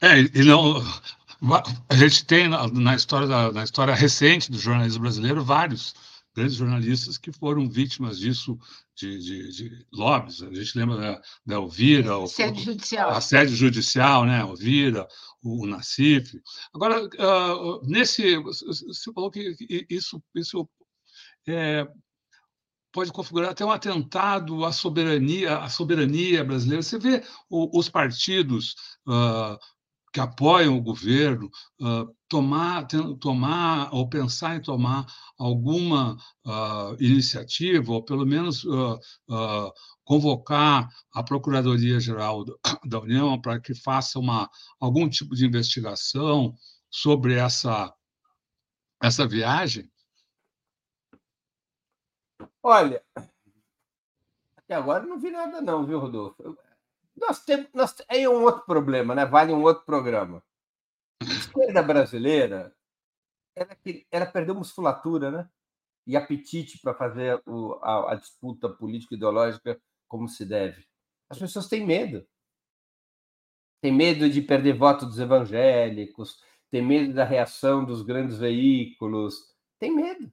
[0.00, 0.74] É, e não,
[1.88, 5.94] a gente tem na, na história da, na história recente do jornalismo brasileiro vários
[6.34, 8.58] grandes jornalistas que foram vítimas disso,
[8.94, 10.42] de, de, de lobbies.
[10.42, 13.10] A gente lembra da, da Elvira, o, judicial.
[13.10, 14.40] a sede judicial, né?
[14.40, 15.08] Elvira,
[15.42, 16.38] o, o Nacif.
[16.74, 18.36] Agora, uh, nesse.
[18.36, 19.56] Você falou que
[19.88, 20.68] isso, isso
[21.48, 21.88] é,
[22.92, 26.82] pode configurar até um atentado à soberania, à soberania brasileira.
[26.82, 28.74] Você vê o, os partidos
[29.06, 29.58] uh,
[30.16, 32.86] que apoiam o governo uh, tomar,
[33.20, 35.04] tomar ou pensar em tomar
[35.38, 38.98] alguma uh, iniciativa, ou pelo menos uh,
[40.04, 42.46] convocar a Procuradoria-Geral
[42.88, 44.48] da União para que faça uma,
[44.80, 46.54] algum tipo de investigação
[46.90, 47.94] sobre essa,
[49.02, 49.86] essa viagem?
[52.62, 53.04] Olha,
[54.56, 56.56] até agora não vi nada não, viu, Rodolfo?
[57.16, 59.24] Nós temos, nós, é um outro problema, né?
[59.24, 60.42] Vale um outro programa.
[61.22, 62.74] A esquerda brasileira,
[63.54, 63.76] ela,
[64.10, 65.50] ela perdeu musculatura, né?
[66.06, 70.86] E apetite para fazer o, a, a disputa político-ideológica como se deve.
[71.28, 72.26] As pessoas têm medo.
[73.80, 76.40] Tem medo de perder voto dos evangélicos,
[76.70, 80.32] tem medo da reação dos grandes veículos, tem medo.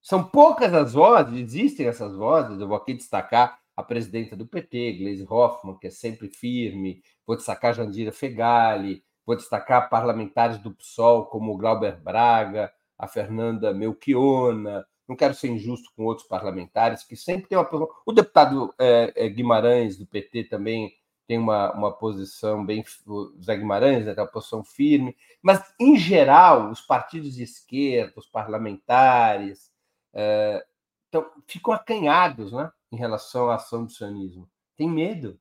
[0.00, 4.94] São poucas as vozes, existem essas vozes, eu vou aqui destacar a presidenta do PT,
[4.94, 11.26] Gleisi Hoffmann, que é sempre firme, vou destacar Jandira Fegali, vou destacar parlamentares do PSOL,
[11.26, 17.46] como Glauber Braga, a Fernanda Melchiona, não quero ser injusto com outros parlamentares, que sempre
[17.48, 17.68] tem uma.
[18.04, 20.92] O deputado é, Guimarães, do PT, também
[21.28, 22.84] tem uma, uma posição bem.
[23.06, 28.14] O Zé Guimarães né, tem uma posição firme, mas, em geral, os partidos de esquerda,
[28.16, 29.70] os parlamentares,
[30.12, 30.66] é,
[31.08, 34.48] então, ficam acanhados né, em relação à ação do sionismo.
[34.76, 35.38] Tem medo.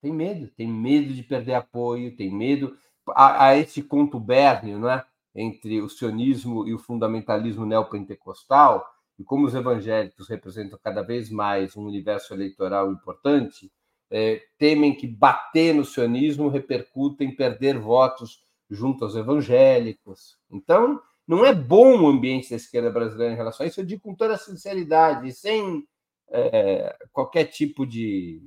[0.00, 0.48] Tem medo.
[0.48, 2.76] Tem medo de perder apoio, tem medo.
[3.08, 5.04] A, a esse contubérnio, não é?
[5.34, 8.86] entre o sionismo e o fundamentalismo neopentecostal,
[9.18, 13.70] e como os evangélicos representam cada vez mais um universo eleitoral importante,
[14.10, 20.38] é, temem que bater no sionismo repercuta em perder votos junto aos evangélicos.
[20.50, 24.02] Então, não é bom o ambiente da esquerda brasileira em relação a isso, eu digo
[24.02, 25.86] com toda sinceridade, sem
[26.32, 28.42] é, qualquer tipo de,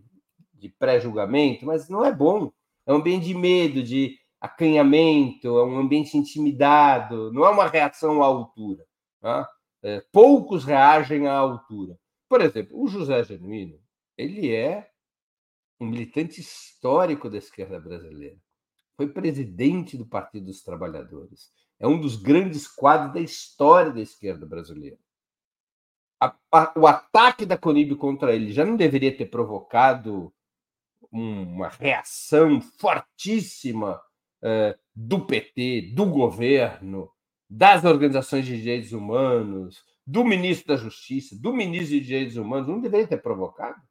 [0.54, 2.52] de pré-julgamento, mas não é bom.
[2.86, 8.22] É um ambiente de medo, de acanhamento, é um ambiente intimidado, não é uma reação
[8.22, 8.86] à altura.
[9.22, 9.50] Tá?
[9.84, 11.98] É, poucos reagem à altura.
[12.28, 13.80] Por exemplo, o José Genuíno,
[14.18, 14.90] ele é
[15.80, 18.38] um militante histórico da esquerda brasileira.
[18.96, 21.52] Foi presidente do Partido dos Trabalhadores.
[21.80, 24.98] É um dos grandes quadros da história da esquerda brasileira.
[26.20, 30.34] A, a, o ataque da Conib contra ele já não deveria ter provocado
[31.12, 34.02] uma reação fortíssima
[34.42, 37.12] é, do PT, do governo,
[37.50, 42.80] das organizações de direitos humanos, do ministro da Justiça, do ministro de Direitos Humanos, não
[42.80, 43.82] deveria ter provocado?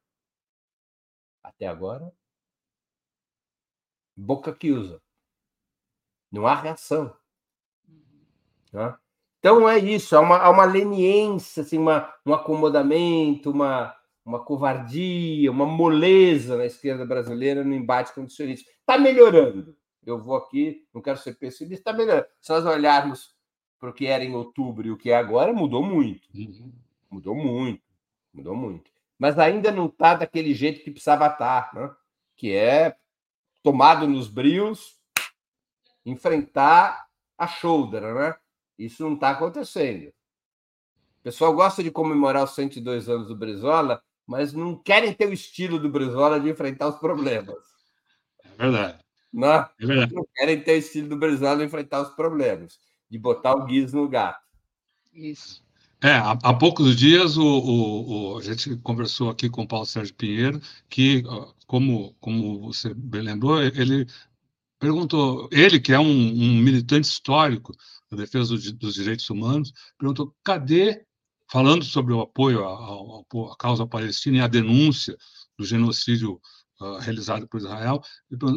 [1.43, 2.13] Até agora,
[4.17, 5.03] boca que usa.
[6.31, 7.17] Não há reação.
[8.73, 8.97] Né?
[9.45, 15.51] Então é isso, há uma, há uma leniência, assim, uma, um acomodamento, uma, uma covardia,
[15.51, 18.67] uma moleza na esquerda brasileira no embate contra o sionismo.
[18.81, 19.77] Está melhorando
[20.07, 22.27] eu vou aqui, não quero ser pessimista, tá melhor.
[22.41, 23.35] Se nós olharmos
[23.79, 26.29] para o que era em outubro e o que é agora, mudou muito.
[26.35, 26.73] Uhum.
[27.11, 27.83] Mudou muito,
[28.33, 28.91] mudou muito.
[29.19, 31.91] Mas ainda não está daquele jeito que precisava estar, tá, né?
[32.37, 32.97] que é
[33.63, 34.99] tomado nos brios,
[36.05, 37.07] enfrentar
[37.39, 38.37] a shoulder, né?
[38.79, 40.09] Isso não está acontecendo.
[40.09, 45.33] O pessoal gosta de comemorar os 102 anos do Brizola, mas não querem ter o
[45.33, 47.57] estilo do Brizola de enfrentar os problemas.
[48.45, 48.99] É verdade.
[49.33, 52.79] Não, é não querem ter o estilo do Brizola enfrentar os problemas,
[53.11, 54.45] de botar o guiz no gato.
[55.13, 55.65] Isso.
[56.03, 59.87] É, há, há poucos dias o, o, o, a gente conversou aqui com o Paulo
[59.87, 61.23] Sérgio Pinheiro, que,
[61.67, 64.07] como, como você bem lembrou, ele
[64.79, 67.73] perguntou, ele que é um, um militante histórico
[68.15, 71.05] da defesa do, dos direitos humanos, perguntou cadê,
[71.51, 75.17] falando sobre o apoio à causa palestina e a denúncia
[75.59, 76.41] do genocídio
[76.81, 78.01] uh, realizado por Israel,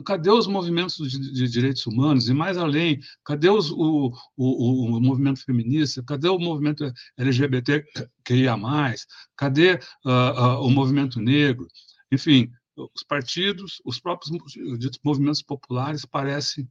[0.05, 2.30] cadê os movimentos de, de, direitos humanos?
[2.30, 6.03] E mais além, cadê os, o, o, o, movimento feminista?
[6.03, 8.58] Cadê o movimento LGBTQIA+,
[9.36, 9.74] cadê
[10.05, 11.68] uh, uh, o movimento negro?
[12.12, 14.32] Enfim, os partidos, os próprios
[15.03, 16.70] movimentos populares parecem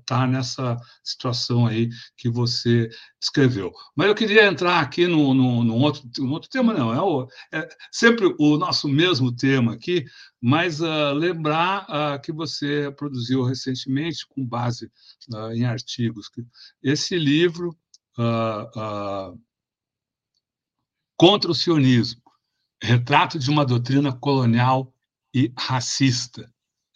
[0.00, 2.88] está uh, nessa situação aí que você
[3.20, 3.72] descreveu.
[3.96, 7.28] Mas eu queria entrar aqui no, no, no outro, no outro tema, não, é, o,
[7.52, 10.04] é, sempre o nosso mesmo tema aqui,
[10.40, 14.90] mas uh, lembrar uh, que você produziu recentemente, com base
[15.52, 16.30] em artigos,
[16.82, 17.76] esse livro
[21.16, 22.22] contra o sionismo,
[22.82, 24.94] retrato de uma doutrina colonial
[25.34, 26.50] e racista.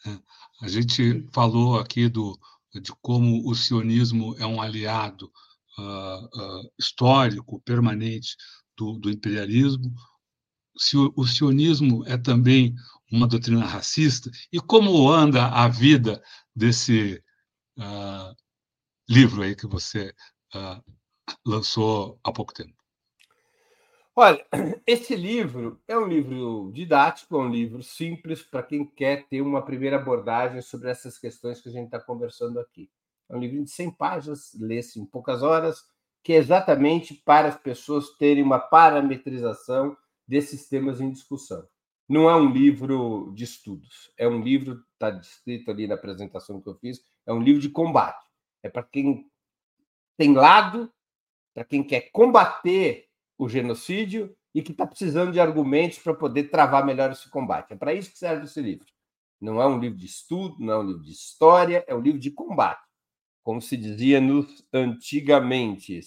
[0.06, 0.20] Né?
[0.60, 2.38] A gente falou aqui do,
[2.80, 5.30] de como o sionismo é um aliado
[5.78, 8.36] uh, uh, histórico, permanente
[8.76, 9.94] do, do imperialismo.
[10.76, 12.74] Se o, o, sionismo é também
[13.10, 16.22] uma doutrina racista, e como anda a vida
[16.54, 17.22] desse
[17.78, 18.34] uh,
[19.08, 20.14] livro aí que você
[21.46, 22.81] lançou há pouco tempo?
[24.14, 24.44] Olha,
[24.86, 29.64] esse livro é um livro didático, é um livro simples para quem quer ter uma
[29.64, 32.90] primeira abordagem sobre essas questões que a gente está conversando aqui.
[33.30, 35.82] É um livro de 100 páginas, lê-se em poucas horas,
[36.22, 39.96] que é exatamente para as pessoas terem uma parametrização
[40.28, 41.66] desses temas em discussão.
[42.06, 46.68] Não é um livro de estudos, é um livro, está descrito ali na apresentação que
[46.68, 48.22] eu fiz, é um livro de combate.
[48.62, 49.26] É para quem
[50.18, 50.92] tem lado,
[51.54, 53.08] para quem quer combater
[53.38, 57.72] o genocídio e que está precisando de argumentos para poder travar melhor esse combate.
[57.72, 58.86] É para isso que serve esse livro.
[59.40, 62.20] Não é um livro de estudo, não é um livro de história, é um livro
[62.20, 62.82] de combate,
[63.42, 66.00] como se dizia nos antigamente.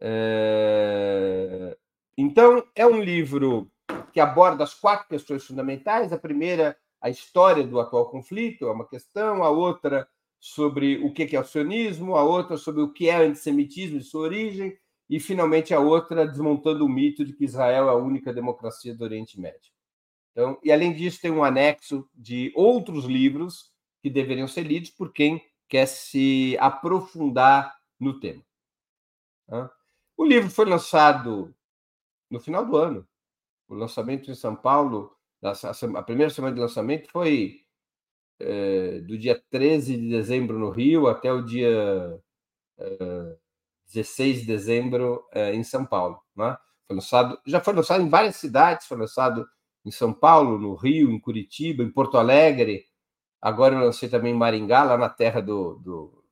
[0.00, 1.76] É...
[2.16, 3.70] Então, é um livro
[4.12, 6.12] que aborda as quatro questões fundamentais.
[6.12, 9.44] A primeira, a história do atual conflito, é uma questão.
[9.44, 10.08] A outra,
[10.40, 14.22] sobre o que é o sionismo, a outra sobre o que é antissemitismo e sua
[14.22, 14.76] origem,
[15.14, 19.04] e finalmente a outra desmontando o mito de que Israel é a única democracia do
[19.04, 19.70] Oriente Médio.
[20.32, 25.12] Então, e além disso, tem um anexo de outros livros que deveriam ser lidos por
[25.12, 28.42] quem quer se aprofundar no tema.
[30.16, 31.54] O livro foi lançado
[32.28, 33.06] no final do ano.
[33.68, 37.60] O lançamento em São Paulo, a primeira semana de lançamento foi
[38.40, 42.20] é, do dia 13 de dezembro no Rio até o dia
[42.78, 43.36] é,
[43.86, 46.20] 16 de dezembro é, em São Paulo.
[46.36, 46.56] Né?
[46.86, 49.46] Foi lançado, já foi lançado em várias cidades, foi lançado
[49.84, 52.84] em São Paulo, no Rio, em Curitiba, em Porto Alegre.
[53.40, 56.24] Agora eu lancei também em Maringá, lá na terra do, do,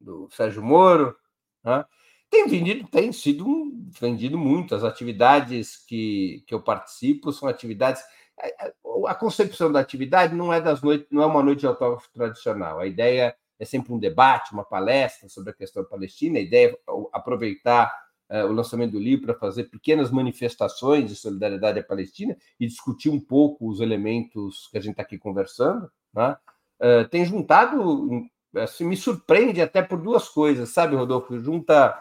[0.00, 1.16] do Sérgio Moro.
[1.64, 1.84] Né?
[2.30, 4.74] Tem vendido, tem sido um, vendido muito.
[4.74, 8.02] As atividades que, que eu participo são atividades.
[8.40, 8.74] É, é,
[9.06, 12.78] a concepção da atividade não é das noites, não é uma noite de autógrafo tradicional.
[12.78, 16.38] A ideia é sempre um debate, uma palestra sobre a questão palestina.
[16.38, 17.92] A ideia é aproveitar
[18.30, 23.10] uh, o lançamento do livro para fazer pequenas manifestações de solidariedade à Palestina e discutir
[23.10, 25.90] um pouco os elementos que a gente está aqui conversando.
[26.12, 26.36] Né?
[26.80, 31.38] Uh, tem juntado, assim, me surpreende até por duas coisas, sabe, Rodolfo?
[31.38, 31.98] Junta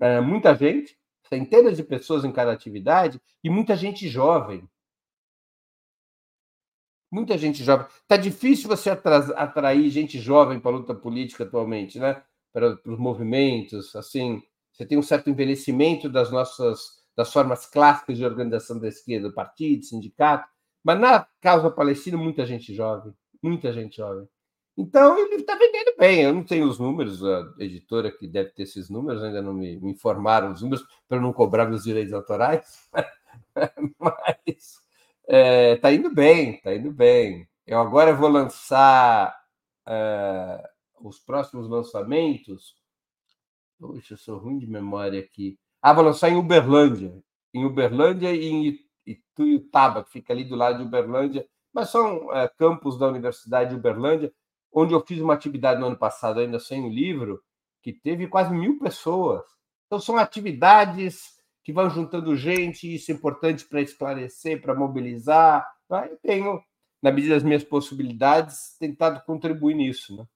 [0.00, 4.68] uh, muita gente, centenas de pessoas em cada atividade e muita gente jovem
[7.14, 7.86] muita gente jovem.
[8.02, 12.20] Está difícil você atrair gente jovem para a luta política atualmente, né?
[12.52, 14.42] Para, para os movimentos, assim,
[14.72, 19.84] você tem um certo envelhecimento das nossas das formas clássicas de organização da esquerda, partido,
[19.84, 20.48] sindicato,
[20.82, 24.28] mas na causa palestina muita gente jovem, muita gente jovem.
[24.76, 26.22] Então ele está vendendo bem.
[26.22, 29.76] Eu não tenho os números, a editora que deve ter esses números ainda não me,
[29.78, 32.90] me informaram os números para não cobrar meus direitos autorais,
[34.00, 34.83] mas
[35.28, 37.48] é, tá indo bem, tá indo bem.
[37.66, 39.34] Eu agora vou lançar
[39.86, 42.74] uh, os próximos lançamentos.
[43.78, 45.58] Puxa, eu sou ruim de memória aqui.
[45.80, 47.22] Ah, vou lançar em Uberlândia.
[47.52, 51.46] Em Uberlândia e em Ituiutaba, que fica ali do lado de Uberlândia.
[51.72, 54.32] Mas são uh, campos da Universidade de Uberlândia,
[54.72, 57.42] onde eu fiz uma atividade no ano passado, ainda sem o livro,
[57.82, 59.42] que teve quase mil pessoas.
[59.86, 61.33] Então, são atividades
[61.64, 65.66] que vão juntando gente, isso é importante para esclarecer, para mobilizar.
[65.88, 66.06] Tá?
[66.06, 66.62] Eu tenho,
[67.02, 70.14] na medida das minhas possibilidades, tentado contribuir nisso.
[70.14, 70.26] Né?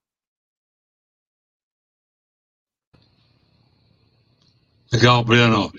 [4.91, 5.71] Legal, Breno.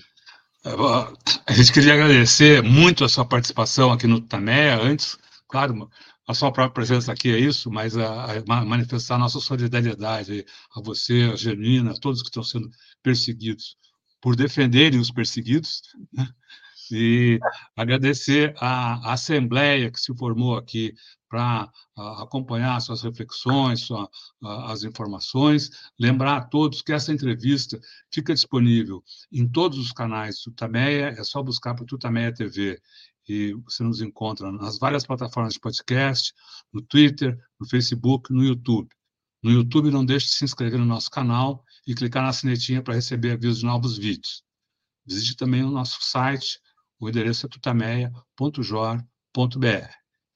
[0.64, 4.80] A gente queria agradecer muito a sua participação aqui no Tameia.
[4.80, 5.90] Antes, claro,
[6.28, 10.46] a sua própria presença aqui é isso, mas a, a manifestar a nossa solidariedade
[10.76, 12.70] a você, a Germina, a todos que estão sendo
[13.02, 13.76] perseguidos
[14.20, 16.28] por defenderem os perseguidos, né?
[16.92, 17.38] e
[17.76, 20.92] agradecer à Assembleia que se formou aqui
[21.28, 21.70] para
[22.18, 24.10] acompanhar suas reflexões, sua,
[24.42, 25.70] as informações.
[25.98, 27.78] Lembrar a todos que essa entrevista
[28.12, 32.80] fica disponível em todos os canais do Tutameia, é só buscar por Tutameia TV.
[33.28, 36.34] E você nos encontra nas várias plataformas de podcast,
[36.72, 38.88] no Twitter, no Facebook, no YouTube.
[39.40, 42.94] No YouTube, não deixe de se inscrever no nosso canal e clicar na sinetinha para
[42.94, 44.44] receber avisos de novos vídeos.
[45.04, 46.60] Visite também o nosso site,
[47.00, 49.90] o endereço é tutameia.jor.br.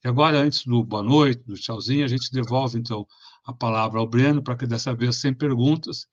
[0.05, 3.07] E agora, antes do boa noite, do tchauzinho, a gente devolve, então,
[3.45, 6.09] a palavra ao Breno, para que dessa vez, sem perguntas,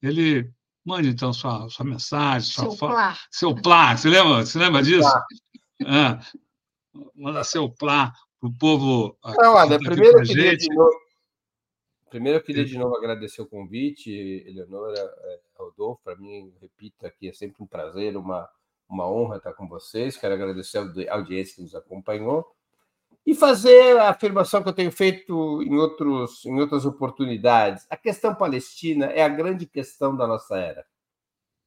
[0.00, 0.48] ele
[0.84, 3.18] mande, então, sua, sua mensagem, sua seu plá.
[3.32, 5.10] Seu plá, você lembra, você lembra disso?
[5.84, 6.20] Ah,
[7.16, 9.18] manda seu plá para o povo.
[9.24, 11.03] Não, olha, primeiro eu queria, de novo,
[12.14, 14.08] Primeiro, eu queria de novo agradecer o convite,
[14.46, 16.00] Eleonora, é, Rodolfo.
[16.04, 18.48] Para mim, repito aqui, é sempre um prazer, uma,
[18.88, 20.16] uma honra estar com vocês.
[20.16, 22.54] Quero agradecer a audiência que nos acompanhou
[23.26, 27.84] e fazer a afirmação que eu tenho feito em, outros, em outras oportunidades.
[27.90, 30.86] A questão palestina é a grande questão da nossa era.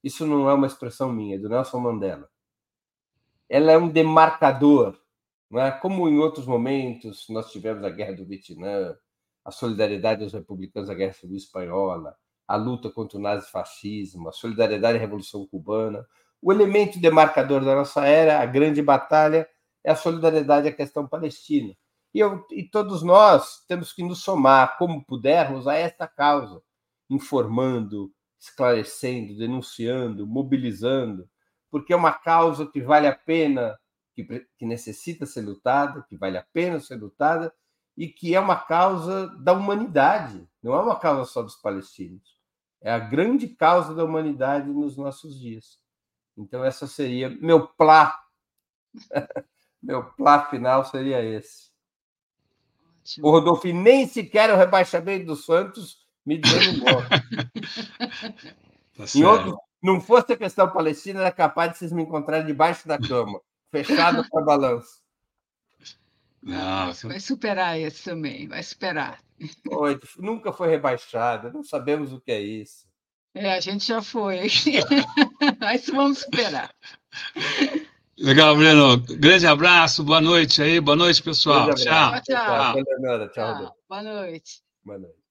[0.02, 2.30] Isso não é uma expressão minha, é do Nelson Mandela.
[3.50, 4.98] Ela é um demarcador,
[5.52, 5.72] não é?
[5.72, 8.96] como em outros momentos nós tivemos a guerra do Vietnã,
[9.48, 14.98] a solidariedade aos republicanos da Guerra Civil Espanhola, a luta contra o nazifascismo, a solidariedade
[14.98, 16.06] à Revolução Cubana.
[16.42, 19.48] O elemento demarcador da nossa era, a grande batalha,
[19.86, 21.74] é a solidariedade à questão palestina.
[22.14, 26.62] E, eu, e todos nós temos que nos somar, como pudermos, a esta causa,
[27.10, 31.26] informando, esclarecendo, denunciando, mobilizando,
[31.72, 33.80] porque é uma causa que vale a pena,
[34.14, 34.26] que,
[34.58, 37.54] que necessita ser lutada, que vale a pena ser lutada
[37.98, 42.38] e que é uma causa da humanidade, não é uma causa só dos palestinos.
[42.80, 45.80] É a grande causa da humanidade nos nossos dias.
[46.38, 48.24] Então, essa seria meu plá.
[49.82, 51.72] meu plá final seria esse.
[53.22, 57.02] O Rodolfo, nem sequer o rebaixamento do Santos me desanimou.
[58.96, 62.88] tá em outro, não fosse a questão palestina, era capaz de vocês me encontrarem debaixo
[62.88, 63.40] da cama,
[63.72, 65.02] fechado para balanço.
[66.42, 69.20] Não, vai superar esse também, vai superar.
[69.66, 72.88] Foi, nunca foi rebaixada, não sabemos o que é isso.
[73.34, 74.48] É, a gente já foi.
[75.60, 76.74] Mas vamos superar.
[78.18, 78.98] Legal, Breno.
[78.98, 81.74] Grande abraço, boa noite aí, boa noite, pessoal.
[81.76, 81.76] Tchau.
[81.76, 82.74] Tchau, tchau.
[82.74, 83.76] Tchau, Tchau, tchau.
[83.88, 84.64] Boa noite.
[84.84, 85.28] Boa noite.